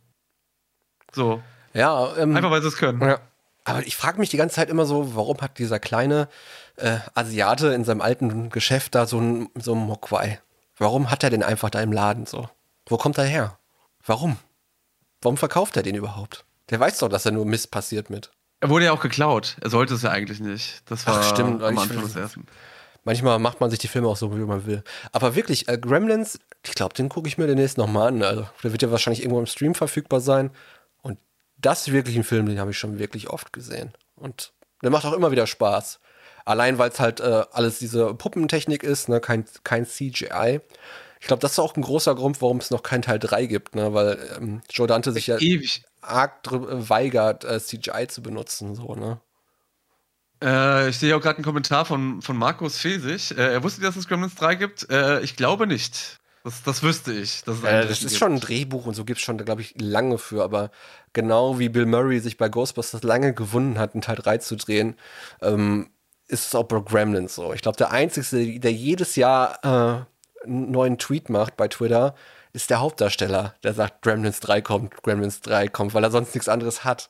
[1.11, 1.43] So.
[1.73, 3.01] Ja, ähm, einfach weil sie es können.
[3.01, 3.19] Ja.
[3.69, 6.27] Aber ich frage mich die ganze Zeit immer so, warum hat dieser kleine
[6.77, 10.39] äh, Asiate in seinem alten Geschäft da so ein, so ein Mokwai?
[10.75, 12.49] Warum hat er den einfach da im Laden so?
[12.87, 13.59] Wo kommt er her?
[14.03, 14.37] Warum?
[15.21, 16.45] Warum verkauft er den überhaupt?
[16.71, 18.31] Der weiß doch, dass er nur Mist passiert mit.
[18.59, 19.57] Er wurde ja auch geklaut.
[19.61, 20.81] Er sollte es ja eigentlich nicht.
[20.89, 21.61] Das war Ach, stimmt.
[21.61, 22.47] am Anfang des ersten.
[23.03, 24.83] Manchmal macht man sich die Filme auch so, wie man will.
[25.11, 28.23] Aber wirklich, äh, Gremlins, ich glaube, den gucke ich mir demnächst nochmal an.
[28.23, 30.49] Also, der wird ja wahrscheinlich irgendwo im Stream verfügbar sein.
[31.61, 33.93] Das ist wirklich ein Film, den habe ich schon wirklich oft gesehen.
[34.15, 35.99] Und der macht auch immer wieder Spaß.
[36.45, 39.19] Allein, weil es halt äh, alles diese Puppentechnik ist, ne?
[39.19, 40.61] kein, kein CGI.
[41.19, 43.75] Ich glaube, das ist auch ein großer Grund, warum es noch keinen Teil 3 gibt,
[43.75, 43.93] ne?
[43.93, 48.73] weil ähm, Joe Dante sich ja ewig arg weigert, äh, CGI zu benutzen.
[48.73, 49.19] So, ne?
[50.41, 53.37] Äh, ich sehe auch gerade einen Kommentar von, von Markus Fesig.
[53.37, 54.89] Äh, er wusste, dass es Gremlins 3 gibt.
[54.89, 56.18] Äh, ich glaube nicht.
[56.43, 57.43] Das, das wüsste ich.
[57.43, 60.17] Das, äh, das ist schon ein Drehbuch und so gibt es schon, glaube ich, lange
[60.17, 60.43] für.
[60.43, 60.71] Aber
[61.13, 64.95] genau wie Bill Murray sich bei Ghostbusters lange gewunden hat, einen Teil 3 zu drehen,
[65.41, 65.89] ähm,
[66.27, 67.53] ist es auch bei Gremlins so.
[67.53, 72.15] Ich glaube, der Einzige, der jedes Jahr äh, einen neuen Tweet macht bei Twitter,
[72.53, 76.49] ist der Hauptdarsteller, der sagt, Gremlins 3 kommt, Gremlins 3 kommt, weil er sonst nichts
[76.49, 77.09] anderes hat.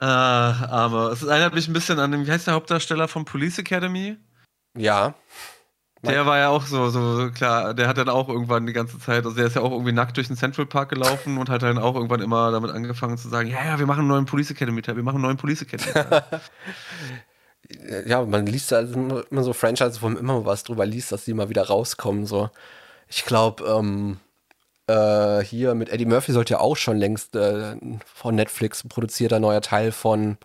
[0.00, 3.58] Ah, aber es erinnert mich ein bisschen an den, wie heißt der Hauptdarsteller von Police
[3.58, 4.18] Academy?
[4.76, 5.14] Ja.
[6.06, 9.24] Der war ja auch so, so klar, der hat dann auch irgendwann die ganze Zeit,
[9.24, 11.78] also der ist ja auch irgendwie nackt durch den Central Park gelaufen und hat dann
[11.78, 14.82] auch irgendwann immer damit angefangen zu sagen, ja, ja, wir machen einen neuen Police Academy
[14.82, 16.22] Teil, wir machen einen neuen Police Academy Teil.
[18.06, 21.34] ja, man liest da immer so Franchises, wo man immer was drüber liest, dass die
[21.34, 22.50] mal wieder rauskommen, so.
[23.08, 24.18] Ich glaube, ähm,
[24.88, 27.76] äh, hier mit Eddie Murphy sollte ja auch schon längst äh,
[28.12, 30.38] von Netflix produzierter neuer Teil von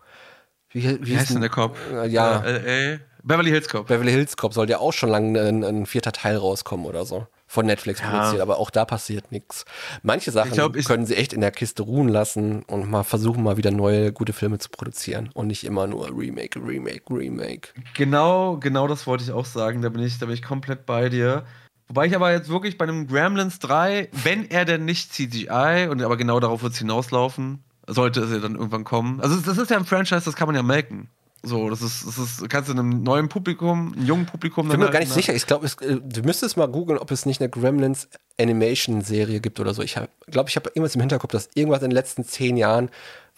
[0.74, 1.76] wie, wie, wie heißt denn der Cop?
[1.92, 2.44] Äh, ja.
[2.44, 3.88] Äh, Beverly Hills Cop.
[3.88, 7.28] Beverly Hills Cop soll ja auch schon lange ein, ein, vierter Teil rauskommen oder so.
[7.48, 8.10] Von Netflix ja.
[8.10, 9.66] produziert, aber auch da passiert nichts.
[10.04, 13.58] Manche Sachen glaub, können sie echt in der Kiste ruhen lassen und mal versuchen, mal
[13.58, 17.70] wieder neue, gute Filme zu produzieren und nicht immer nur Remake, Remake, Remake.
[17.96, 19.82] Genau, genau das wollte ich auch sagen.
[19.82, 21.44] Da bin ich, da bin ich komplett bei dir.
[21.90, 26.02] Wobei ich aber jetzt wirklich bei einem Gremlins 3, wenn er denn nicht CGI, und
[26.02, 29.20] aber genau darauf wird es hinauslaufen, sollte es ja dann irgendwann kommen.
[29.20, 31.10] Also das ist ja ein Franchise, das kann man ja melken.
[31.44, 34.68] So, das ist, das ist, kannst du einem neuen Publikum, einem jungen Publikum.
[34.68, 35.16] Ich bin mir gar nicht ne?
[35.16, 35.34] sicher.
[35.34, 39.74] Ich glaube, äh, du müsstest mal googeln, ob es nicht eine Gremlins Animation-Serie gibt oder
[39.74, 39.82] so.
[39.82, 42.90] Ich glaube, ich habe irgendwas im Hinterkopf, dass irgendwas in den letzten zehn Jahren,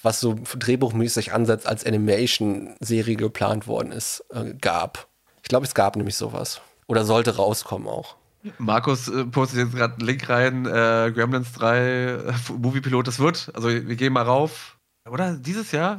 [0.02, 5.08] was so drehbuchmäßig ansetzt, als Animation-Serie geplant worden ist, äh, gab.
[5.42, 6.60] Ich glaube, es gab nämlich sowas.
[6.88, 8.18] Oder sollte rauskommen auch.
[8.58, 13.50] Markus äh, postet jetzt gerade einen Link rein, äh, Gremlins 3, äh, Moviepilot, das wird.
[13.54, 14.78] Also wir gehen mal rauf.
[15.10, 15.98] Oder dieses Jahr?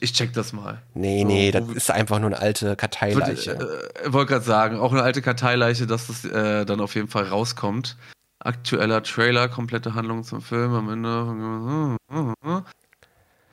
[0.00, 0.82] Ich check das mal.
[0.94, 3.52] Nee, so, nee, das ist einfach nur eine alte Karteileiche.
[4.04, 7.24] Äh, Wollte gerade sagen, auch eine alte Karteileiche, dass das äh, dann auf jeden Fall
[7.24, 7.96] rauskommt.
[8.40, 11.96] Aktueller Trailer, komplette Handlung zum Film am Ende.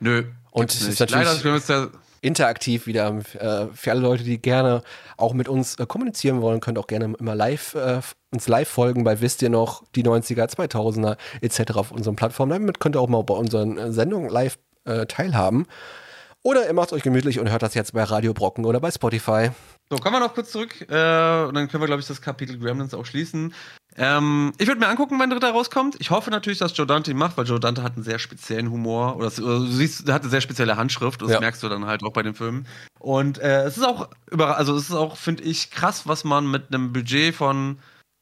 [0.00, 0.24] Nö.
[0.50, 1.42] Und es ist natürlich.
[1.44, 1.90] Leider,
[2.26, 3.22] interaktiv wieder.
[3.38, 4.82] Äh, für alle Leute, die gerne
[5.16, 8.00] auch mit uns äh, kommunizieren wollen, könnt auch gerne immer live äh,
[8.32, 11.72] uns live folgen bei Wisst ihr noch, die 90er, 2000er etc.
[11.76, 12.50] auf unseren Plattformen.
[12.50, 15.66] Damit könnt ihr auch mal bei unseren äh, Sendungen live äh, teilhaben.
[16.46, 19.50] Oder ihr macht euch gemütlich und hört das jetzt bei Radio Brocken oder bei Spotify.
[19.90, 22.56] So, kommen wir noch kurz zurück äh, und dann können wir, glaube ich, das Kapitel
[22.56, 23.52] Gremlins auch schließen.
[23.96, 25.96] Ähm, ich würde mir angucken, wenn dritter rauskommt.
[25.98, 28.70] Ich hoffe natürlich, dass Joe Dante ihn macht, weil Joe Dante hat einen sehr speziellen
[28.70, 29.16] Humor.
[29.16, 31.20] Oder, oder du siehst, er hat eine sehr spezielle Handschrift.
[31.20, 31.40] Das ja.
[31.40, 32.68] merkst du dann halt auch bei den Filmen.
[33.00, 36.48] Und äh, es ist auch über, also es ist auch, finde ich, krass, was man
[36.48, 37.80] mit einem Budget von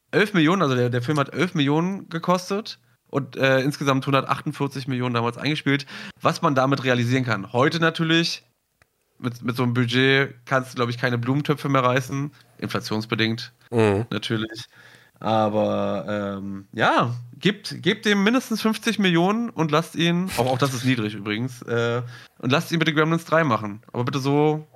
[0.09, 2.79] 11 Millionen, also der, der Film hat 11 Millionen gekostet
[3.09, 5.85] und äh, insgesamt 148 Millionen damals eingespielt,
[6.21, 7.53] was man damit realisieren kann.
[7.53, 8.43] Heute natürlich,
[9.19, 12.31] mit, mit so einem Budget kannst du, glaube ich, keine Blumentöpfe mehr reißen.
[12.57, 14.05] Inflationsbedingt, mhm.
[14.09, 14.65] natürlich.
[15.19, 20.73] Aber ähm, ja, gebt, gebt dem mindestens 50 Millionen und lasst ihn, auch, auch das
[20.73, 22.01] ist niedrig übrigens, äh,
[22.39, 23.81] und lasst ihn bitte Gremlins 3 machen.
[23.93, 24.67] Aber bitte so,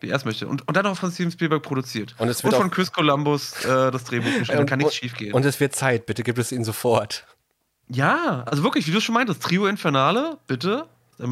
[0.00, 0.48] wie er es möchte.
[0.48, 2.14] Und, und dann auch von Steven Spielberg produziert.
[2.18, 4.66] Und, es wird und von Chris Columbus äh, das Drehbuch geschrieben.
[4.66, 5.32] kann nichts schief gehen.
[5.32, 7.26] Und es wird Zeit, bitte gib es ihnen sofort.
[7.92, 10.86] Ja, also wirklich, wie du schon meintest, Trio Infernale, bitte.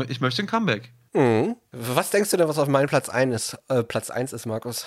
[0.09, 0.93] Ich möchte ein Comeback.
[1.15, 1.57] Mhm.
[1.73, 4.87] Was denkst du denn, was auf meinem Platz 1 ist, äh, Platz 1 ist, Markus?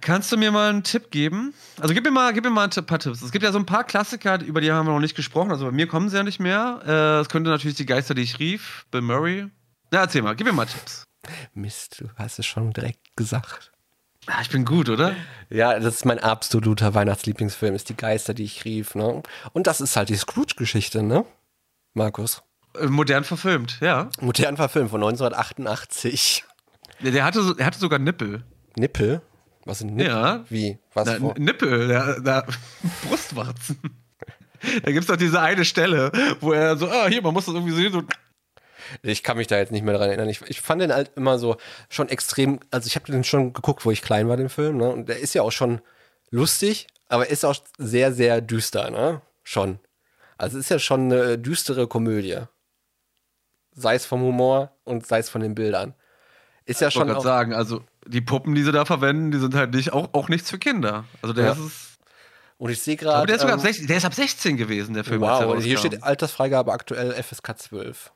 [0.00, 1.54] Kannst du mir mal einen Tipp geben?
[1.80, 3.22] Also gib mir mal, gib mir mal ein paar Tipps.
[3.22, 5.50] Es gibt ja so ein paar Klassiker, über die haben wir noch nicht gesprochen.
[5.50, 6.80] Also bei mir kommen sie ja nicht mehr.
[6.86, 9.48] Äh, es könnte natürlich die Geister, die ich rief, Bill Murray.
[9.90, 11.04] Na, erzähl mal, gib mir mal Tipps.
[11.54, 13.71] Mist, du hast es schon direkt gesagt.
[14.26, 15.16] Ah, ich bin gut, oder?
[15.50, 19.22] Ja, das ist mein absoluter Weihnachtslieblingsfilm, ist die Geister, die ich rief, ne?
[19.52, 21.24] Und das ist halt die Scrooge-Geschichte, ne?
[21.94, 22.42] Markus.
[22.78, 24.10] Äh, modern verfilmt, ja.
[24.20, 26.44] Modern verfilmt von 1988.
[27.00, 28.44] Der hatte, so, der hatte sogar Nippel.
[28.76, 29.22] Nippel?
[29.64, 30.12] Was sind Nippel?
[30.12, 30.44] Ja.
[30.48, 30.78] Wie?
[30.94, 32.46] Was Na, Nippel, der, der
[33.08, 33.78] Brustwarzen.
[34.84, 37.54] Da gibt es doch diese eine Stelle, wo er so, ah, hier, man muss das
[37.54, 38.04] irgendwie sehen, so
[39.02, 40.28] ich kann mich da jetzt nicht mehr dran erinnern.
[40.28, 41.56] Ich, ich fand den halt immer so
[41.88, 44.88] schon extrem, also ich habe den schon geguckt, wo ich klein war, den Film, ne?
[44.88, 45.80] Und der ist ja auch schon
[46.30, 49.22] lustig, aber ist auch sehr, sehr düster, ne?
[49.42, 49.78] Schon.
[50.38, 52.38] Also ist ja schon eine düstere Komödie.
[53.74, 55.94] Sei es vom Humor und sei es von den Bildern.
[56.64, 57.08] Ist ja ich schon.
[57.08, 60.12] Ich wollte sagen, also die Puppen, die sie da verwenden, die sind halt nicht, auch,
[60.12, 61.04] auch nichts für Kinder.
[61.22, 61.52] Also der ja.
[61.52, 61.92] ist
[62.62, 63.26] und ich sehe gerade.
[63.26, 65.20] Der, ähm, der, ist ab 16 gewesen, der Film.
[65.20, 68.12] Wow, hier steht Altersfreigabe aktuell FSK 12.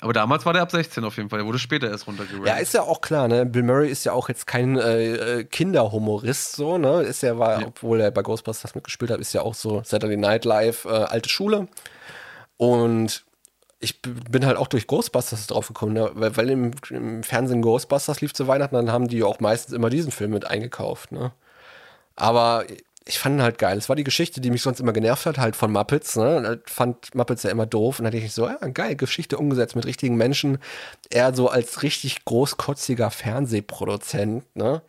[0.00, 1.38] Aber damals war der ab 16 auf jeden Fall.
[1.38, 2.46] Der wurde später erst runtergerankt.
[2.46, 3.46] Ja, ist ja auch klar, ne?
[3.46, 7.02] Bill Murray ist ja auch jetzt kein äh, äh Kinderhumorist, so, ne?
[7.02, 7.66] Ist ja, war, ja.
[7.68, 11.28] obwohl er bei Ghostbusters mitgespielt hat, ist ja auch so Saturday Night Live, äh, alte
[11.28, 11.68] Schule.
[12.56, 13.24] Und
[13.80, 16.10] ich bin halt auch durch Ghostbusters drauf gekommen, ne?
[16.14, 19.90] weil, weil im, im, Fernsehen Ghostbusters lief zu Weihnachten, dann haben die auch meistens immer
[19.90, 21.32] diesen Film mit eingekauft, ne?
[22.16, 22.64] Aber
[23.06, 23.76] ich fand ihn halt geil.
[23.76, 26.16] Es war die Geschichte, die mich sonst immer genervt hat, halt von Muppets.
[26.16, 26.60] Ne?
[26.66, 27.98] Ich fand Muppets ja immer doof.
[27.98, 30.58] Und dann dachte ich so, ja, geil, Geschichte umgesetzt mit richtigen Menschen.
[31.10, 34.82] Er so als richtig großkotziger Fernsehproduzent, ne?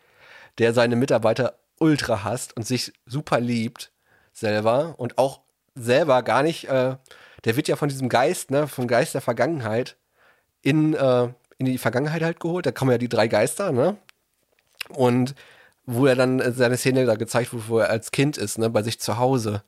[0.60, 3.92] der seine Mitarbeiter ultra hasst und sich super liebt
[4.32, 5.42] selber und auch
[5.76, 6.96] selber gar nicht, äh,
[7.44, 9.98] der wird ja von diesem Geist, ne, vom Geist der Vergangenheit
[10.62, 12.66] in, äh, in die Vergangenheit halt geholt.
[12.66, 13.98] Da kommen ja die drei Geister, ne?
[14.90, 15.36] Und
[15.86, 18.84] wo er dann seine Szene da gezeigt wurde, wo er als Kind ist, ne, bei
[18.84, 19.64] sich zu Hause.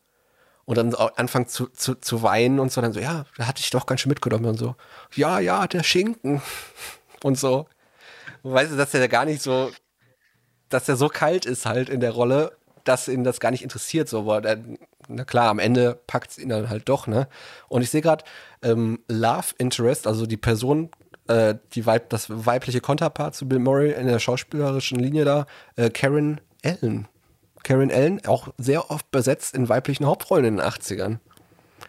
[0.65, 3.69] Und dann anfängt zu, zu, zu weinen und so, dann so, ja, da hatte ich
[3.69, 4.75] doch ganz schön mitgenommen und so,
[5.15, 6.41] ja, ja, der Schinken
[7.23, 7.67] und so.
[8.43, 9.71] weißt du, dass er gar nicht so,
[10.69, 14.09] dass er so kalt ist halt in der Rolle, dass ihn das gar nicht interessiert,
[14.09, 14.59] so, aber der,
[15.07, 17.27] na klar, am Ende packt es ihn dann halt doch, ne?
[17.69, 18.25] Und ich sehe gerade
[18.61, 20.89] ähm, Love Interest, also die Person,
[21.27, 25.89] äh, die Weib, das weibliche Konterpart zu Bill Murray in der schauspielerischen Linie da, äh,
[25.89, 27.07] Karen Allen.
[27.63, 31.19] Karen Allen, auch sehr oft besetzt in weiblichen Hauptrollen in den 80ern.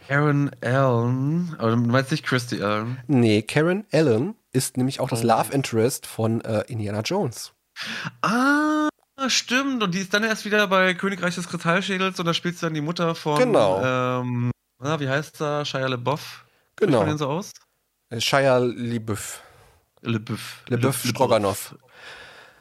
[0.08, 2.98] Karen Allen, aber du meinst nicht Christy Allen?
[3.06, 5.22] Nee, Karen Allen ist nämlich auch das.
[5.22, 7.52] Love Interest von äh, Indiana Jones.
[8.22, 8.88] Ah,
[9.28, 9.82] stimmt.
[9.82, 12.74] Und die ist dann erst wieder bei Königreich des Kristallschädels und da spielt sie dann
[12.74, 13.38] die Mutter von.
[13.38, 13.82] Genau.
[13.82, 15.64] Ähm, na, wie heißt er?
[15.64, 16.44] Shia LeBoff.
[16.76, 17.16] Genau.
[17.16, 17.52] So aus?
[18.16, 19.42] Shia LeBeouf.
[20.02, 20.62] LeBeouf.
[20.68, 21.74] LeBeouf Stroganoff.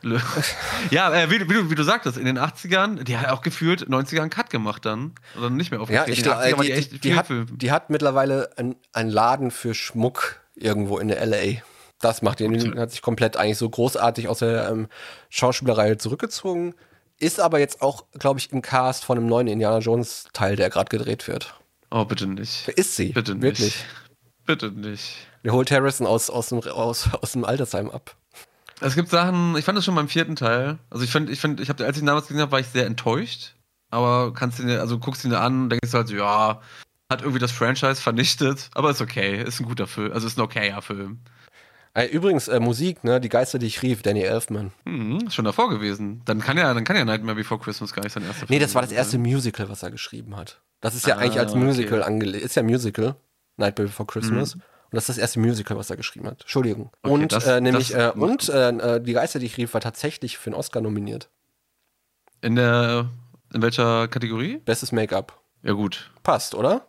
[0.02, 0.22] Le
[0.92, 3.90] ja, äh, wie, wie, du, wie, du sagtest, in den 80ern, die hat auch gefühlt
[3.90, 5.14] 90ern einen Cut gemacht dann.
[5.38, 6.10] Oder nicht mehr aufgetreten.
[6.10, 11.00] Ja, ich glaube, die, die, die, hat, die hat mittlerweile einen Laden für Schmuck irgendwo
[11.00, 11.62] in der L.A.
[12.00, 14.88] Das macht ihn, hat sich komplett eigentlich so großartig aus der ähm,
[15.30, 16.76] Schauspielerei zurückgezogen.
[17.20, 20.70] Ist aber jetzt auch, glaube ich, im Cast von einem neuen Indiana Jones Teil, der
[20.70, 21.56] gerade gedreht wird.
[21.90, 22.68] Oh, bitte nicht.
[22.68, 23.14] Ist sie.
[23.14, 23.42] Bitte nicht.
[23.42, 23.86] Wirklich.
[24.48, 25.18] Bitte nicht.
[25.44, 28.16] Der holt Harrison aus, aus, dem, aus, aus dem Altersheim ab.
[28.80, 30.80] Es gibt Sachen, ich fand das schon beim vierten Teil.
[30.90, 32.68] Also ich finde, ich finde, ich habe, als ich ihn damals gesehen habe, war ich
[32.68, 33.54] sehr enttäuscht.
[33.90, 36.62] Aber kannst du also guckst ihn an, denkst du halt ja,
[37.10, 40.42] hat irgendwie das Franchise vernichtet, aber ist okay, ist ein guter Film, also ist ein
[40.42, 41.20] okayer Film.
[42.12, 44.72] Übrigens, äh, Musik, ne, die Geister, die ich rief, Danny Elfman.
[44.86, 46.22] Hm, schon davor gewesen.
[46.26, 48.60] Dann kann ja, dann kann ja Nightmare Before Christmas gar nicht sein erster Film Nee,
[48.60, 50.62] das war das erste Musical, was er geschrieben hat.
[50.80, 52.08] Das ist ja ah, eigentlich als Musical okay.
[52.08, 52.46] angelegt.
[52.46, 53.16] Ist ja Musical,
[53.58, 54.56] Nightmare Before Christmas.
[54.56, 54.62] Mhm.
[54.62, 56.42] Und das ist das erste Musical, was er geschrieben hat.
[56.42, 56.92] Entschuldigung.
[57.02, 59.82] Okay, und das, äh, nämlich äh, und äh, äh, die Geister, die ich rief, war
[59.82, 61.30] tatsächlich für einen Oscar nominiert.
[62.42, 63.10] In der
[63.54, 64.58] in welcher Kategorie?
[64.60, 65.40] Bestes Make-up.
[65.64, 66.10] Ja gut.
[66.24, 66.88] Passt, oder?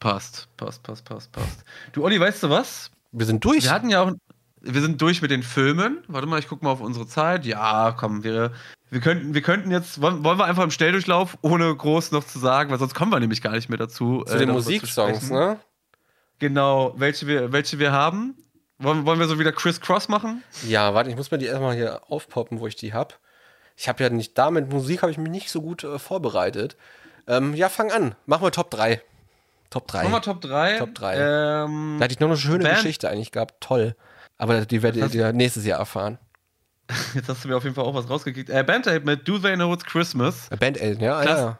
[0.00, 1.64] Passt, passt, passt, passt, passt.
[1.92, 2.90] Du Olli, weißt du was?
[3.12, 3.64] Wir sind durch.
[3.64, 4.12] Wir hatten ja auch
[4.62, 6.02] wir sind durch mit den Filmen.
[6.08, 7.46] Warte mal, ich gucke mal auf unsere Zeit.
[7.46, 8.52] Ja, komm, wir,
[8.90, 12.38] wir, könnten, wir könnten jetzt, wollen, wollen wir einfach im Stelldurchlauf, ohne groß noch zu
[12.38, 14.22] sagen, weil sonst kommen wir nämlich gar nicht mehr dazu.
[14.26, 15.58] Zu äh, den Musiksongs, ne?
[16.40, 18.34] Genau, welche wir, welche wir haben.
[18.78, 20.42] Wollen, wollen wir so wieder Chris Cross machen?
[20.66, 23.14] Ja, warte, ich muss mir die erstmal hier aufpoppen, wo ich die habe.
[23.76, 26.76] Ich habe ja nicht, da mit Musik habe ich mich nicht so gut äh, vorbereitet.
[27.26, 28.14] Ähm, ja, fang an.
[28.26, 29.02] Machen wir Top 3.
[29.68, 30.02] Top 3.
[30.04, 30.78] Machen wir Top 3.
[30.78, 31.14] Top 3.
[31.16, 32.76] Ähm, da hatte ich noch eine schöne Band.
[32.76, 33.60] Geschichte eigentlich gehabt.
[33.60, 33.94] Toll.
[34.38, 36.18] Aber die werdet ihr nächstes Jahr erfahren.
[37.14, 38.48] Jetzt hast du mir auf jeden Fall auch was rausgekriegt.
[38.48, 40.48] Äh, Band Aid mit Do They Know It's Christmas.
[40.50, 41.58] Äh, Band Aid, ja, Klass ja.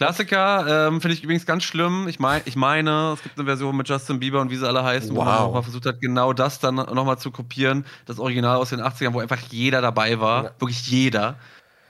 [0.00, 2.08] Klassiker, ähm, finde ich übrigens ganz schlimm.
[2.08, 4.82] Ich, mein, ich meine, es gibt eine Version mit Justin Bieber und wie sie alle
[4.82, 5.18] heißen, wow.
[5.18, 7.84] wo man nochmal versucht hat, genau das dann nochmal zu kopieren.
[8.06, 10.44] Das Original aus den 80ern, wo einfach jeder dabei war.
[10.44, 10.50] Ja.
[10.58, 11.34] Wirklich jeder.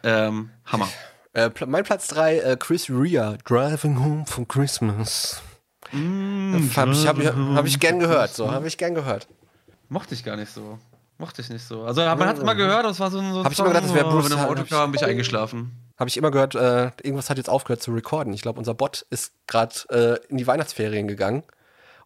[0.02, 0.88] Ähm, Hammer.
[1.34, 5.40] Äh, mein Platz 3, äh, Chris Rea, Driving Home for Christmas.
[5.92, 9.28] Mm, habe ich, hab ich, hab ich gern gehört, so, habe ich gern gehört.
[9.88, 10.80] Mochte ich gar nicht so.
[11.18, 11.84] Mochte ich nicht so.
[11.84, 13.84] Also man hat es immer gehört, das war so ein so Hab ich immer gedacht,
[13.84, 14.30] das wäre Bruce.
[14.30, 15.89] Wenn im Auto kam, bin ich eingeschlafen.
[16.01, 18.32] Habe ich immer gehört, äh, irgendwas hat jetzt aufgehört zu recorden.
[18.32, 21.42] Ich glaube, unser Bot ist gerade äh, in die Weihnachtsferien gegangen.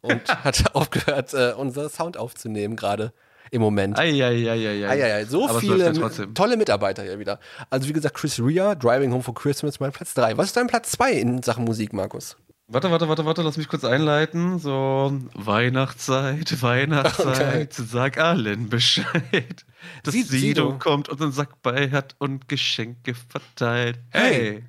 [0.02, 3.12] und hat aufgehört, äh, unser Sound aufzunehmen gerade
[3.52, 3.96] im Moment.
[3.96, 5.24] Eieieiei.
[5.26, 5.92] So Aber viele
[6.34, 7.38] tolle Mitarbeiter hier wieder.
[7.70, 10.36] Also wie gesagt, Chris Ria, Driving Home for Christmas, mein Platz 3.
[10.36, 12.36] Was ist dein Platz 2 in Sachen Musik, Markus?
[12.66, 14.58] Warte, warte, warte, warte, lass mich kurz einleiten.
[14.58, 17.86] So, Weihnachtszeit, Weihnachtszeit, okay.
[17.86, 19.64] sag allen Bescheid.
[20.02, 23.98] Dass Sido, Sido kommt und einen Sack bei hat und Geschenke verteilt.
[24.10, 24.64] Hey!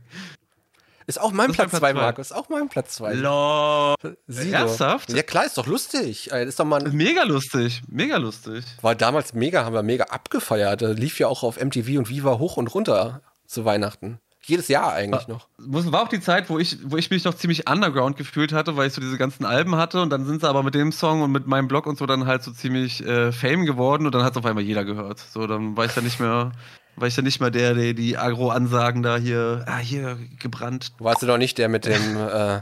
[1.08, 2.32] Ist auch mein Platz 2, Markus.
[2.32, 3.14] Ist auch mein Platz 2.
[3.14, 3.96] Lol.
[4.28, 5.12] Ernsthaft?
[5.14, 6.32] Ja, klar, ist doch lustig.
[6.32, 7.84] Ist doch mal mega lustig.
[7.88, 8.66] Mega lustig.
[8.82, 10.82] War damals mega, haben wir mega abgefeiert.
[10.82, 14.20] lief ja auch auf MTV und Viva hoch und runter zu Weihnachten.
[14.48, 15.48] Jedes Jahr eigentlich noch.
[15.58, 18.88] War auch die Zeit, wo ich, wo ich mich noch ziemlich underground gefühlt hatte, weil
[18.88, 21.32] ich so diese ganzen Alben hatte und dann sind sie aber mit dem Song und
[21.32, 24.34] mit meinem Blog und so dann halt so ziemlich äh, Fame geworden und dann hat
[24.34, 25.20] es auf einmal jeder gehört.
[25.20, 26.52] So, dann war ich da nicht mehr
[26.96, 30.94] war ich ja nicht mal der, der die Agro-Ansagen da hier, ah, hier gebrannt.
[31.00, 32.62] Warst du doch nicht der mit dem äh,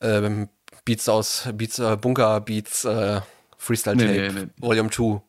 [0.00, 0.46] äh,
[0.84, 3.20] Beats aus Beats, äh, Bunker Beats äh,
[3.56, 4.48] Freestyle Tape nee, nee, nee.
[4.58, 5.22] Volume 2.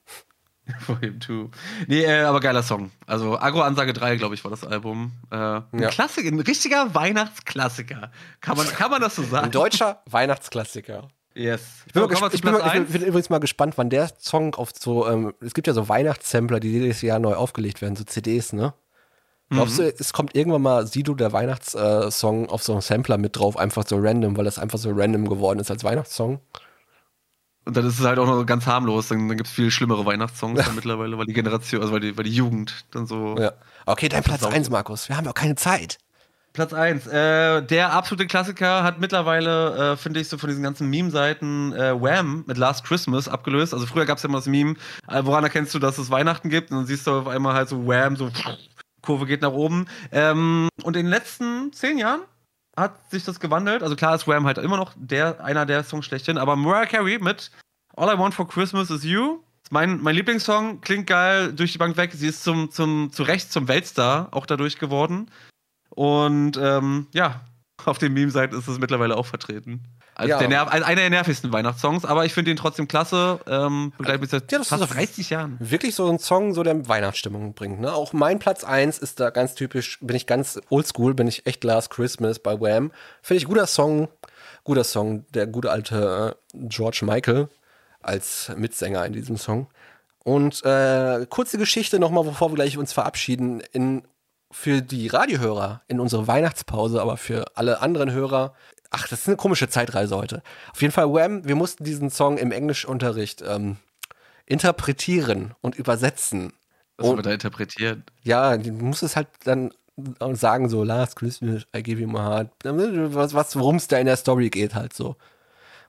[0.88, 1.50] Volume 2.
[1.88, 2.92] Nee, äh, aber geiler Song.
[3.06, 5.12] Also Agro-Ansage 3, glaube ich, war das Album.
[5.32, 5.90] Äh, ein ja.
[5.90, 8.12] Klassiker, ein richtiger Weihnachtsklassiker.
[8.42, 9.46] Kann man, kann man das so sagen?
[9.46, 11.08] Ein deutscher Weihnachtsklassiker.
[11.34, 11.62] Yes.
[11.86, 15.08] Ich bin, so, ich, bin, ich, bin, übrigens mal gespannt, wann der Song auf so,
[15.08, 18.74] ähm, es gibt ja so Weihnachtssampler, die jedes Jahr neu aufgelegt werden, so CDs, ne?
[19.50, 19.84] Glaubst mhm.
[19.84, 23.56] du, es kommt irgendwann mal Sido, der Weihnachtssong, äh, auf so einem Sampler mit drauf,
[23.56, 26.40] einfach so random, weil das einfach so random geworden ist als Weihnachtssong?
[27.68, 29.10] Und dann ist es halt auch noch ganz harmlos.
[29.10, 30.72] Dann, dann gibt es viel schlimmere Weihnachtssongs ja.
[30.74, 33.36] mittlerweile, weil die Generation, also weil die, weil die Jugend dann so.
[33.38, 33.52] Ja.
[33.86, 35.10] Okay, dein Platz 1, Markus.
[35.10, 35.98] Wir haben doch keine Zeit.
[36.54, 37.08] Platz 1.
[37.08, 42.02] Äh, der absolute Klassiker hat mittlerweile, äh, finde ich, so von diesen ganzen Meme-Seiten äh,
[42.02, 43.74] Wham mit Last Christmas abgelöst.
[43.74, 44.76] Also früher gab es ja immer das Meme,
[45.10, 46.72] äh, woran erkennst du, dass es Weihnachten gibt?
[46.72, 48.32] Und dann siehst du auf einmal halt so Wham, so
[49.02, 49.88] Kurve geht nach oben.
[50.12, 52.22] Ähm, und in den letzten zehn Jahren
[52.78, 53.84] hat sich das gewandelt.
[53.84, 57.20] Also klar ist Wham halt immer noch der, einer der Songs schlechthin, aber Mariah Carey
[57.20, 57.52] mit
[57.96, 61.98] All I Want for Christmas is You mein, mein Lieblingssong klingt geil durch die Bank
[61.98, 62.12] weg.
[62.14, 65.30] Sie ist zum, zum, zu Recht zum Weltstar auch dadurch geworden.
[65.90, 67.42] Und ähm, ja,
[67.86, 69.84] auf den Meme-Seiten ist es mittlerweile auch vertreten.
[70.18, 70.40] Als, ja.
[70.40, 73.40] der als einer der nervigsten Weihnachtssongs, aber ich finde ihn trotzdem klasse.
[73.46, 75.58] Ähm, seit ja, fast 30 Jahren.
[75.60, 77.80] Wirklich so ein Song, so der Weihnachtsstimmung bringt.
[77.80, 77.94] Ne?
[77.94, 81.64] Auch mein Platz 1 ist da ganz typisch, bin ich ganz oldschool, bin ich echt
[81.64, 82.92] Last Christmas bei Wham.
[83.22, 84.08] Finde ich guter Song,
[84.64, 87.50] guter Song, der gute alte äh, George Michael
[88.02, 89.68] als Mitsänger in diesem Song.
[90.24, 93.62] Und äh, kurze Geschichte nochmal, bevor wir gleich uns verabschieden.
[93.72, 94.02] In
[94.52, 98.54] für die Radiohörer in unserer Weihnachtspause, aber für alle anderen Hörer,
[98.92, 100.42] ach, das ist eine komische Zeitreise heute.
[100.74, 103.78] Auf jeden Fall, Wham, wir mussten diesen Song im Englischunterricht ähm,
[104.46, 106.54] interpretieren und übersetzen.
[106.98, 108.00] Was haben wir da interpretiert?
[108.24, 109.72] Ja, du musst es halt dann
[110.34, 114.06] sagen, so, Last Christmas, I give you my heart, was, was worum es da in
[114.06, 115.16] der Story geht, halt so.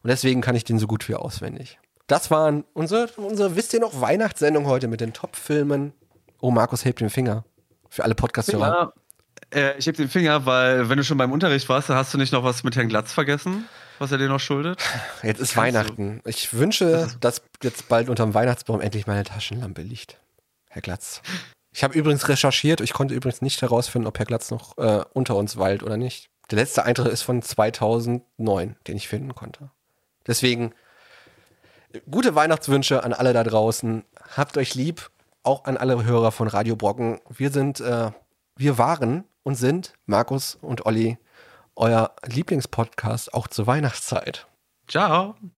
[0.02, 1.78] Und deswegen kann ich den so gut wie auswendig.
[2.06, 5.92] Das waren unsere, unsere, wisst ihr noch, Weihnachtssendung heute mit den Top-Filmen.
[6.40, 7.44] Oh, Markus hebt den Finger.
[7.90, 8.92] Für alle Podcast-Hörer.
[9.54, 12.32] Äh, ich heb den Finger, weil wenn du schon beim Unterricht warst, hast du nicht
[12.32, 13.68] noch was mit Herrn Glatz vergessen,
[13.98, 14.80] was er dir noch schuldet.
[15.22, 16.20] Jetzt ist Kannst Weihnachten.
[16.22, 16.30] Du?
[16.30, 20.18] Ich wünsche, das dass jetzt bald unterm Weihnachtsbaum endlich meine Taschenlampe liegt.
[20.68, 21.22] Herr Glatz.
[21.72, 22.80] Ich habe übrigens recherchiert.
[22.80, 26.30] Ich konnte übrigens nicht herausfinden, ob Herr Glatz noch äh, unter uns weilt oder nicht.
[26.50, 29.70] Der letzte Eintritt ist von 2009, den ich finden konnte.
[30.26, 30.72] Deswegen
[32.10, 34.04] gute Weihnachtswünsche an alle da draußen.
[34.36, 35.10] Habt euch lieb
[35.42, 37.20] auch an alle Hörer von Radio Brocken.
[37.28, 38.10] Wir sind, äh,
[38.58, 41.16] wir waren und sind, Markus und Olli,
[41.76, 44.48] euer Lieblingspodcast auch zur Weihnachtszeit.
[44.88, 45.36] Ciao.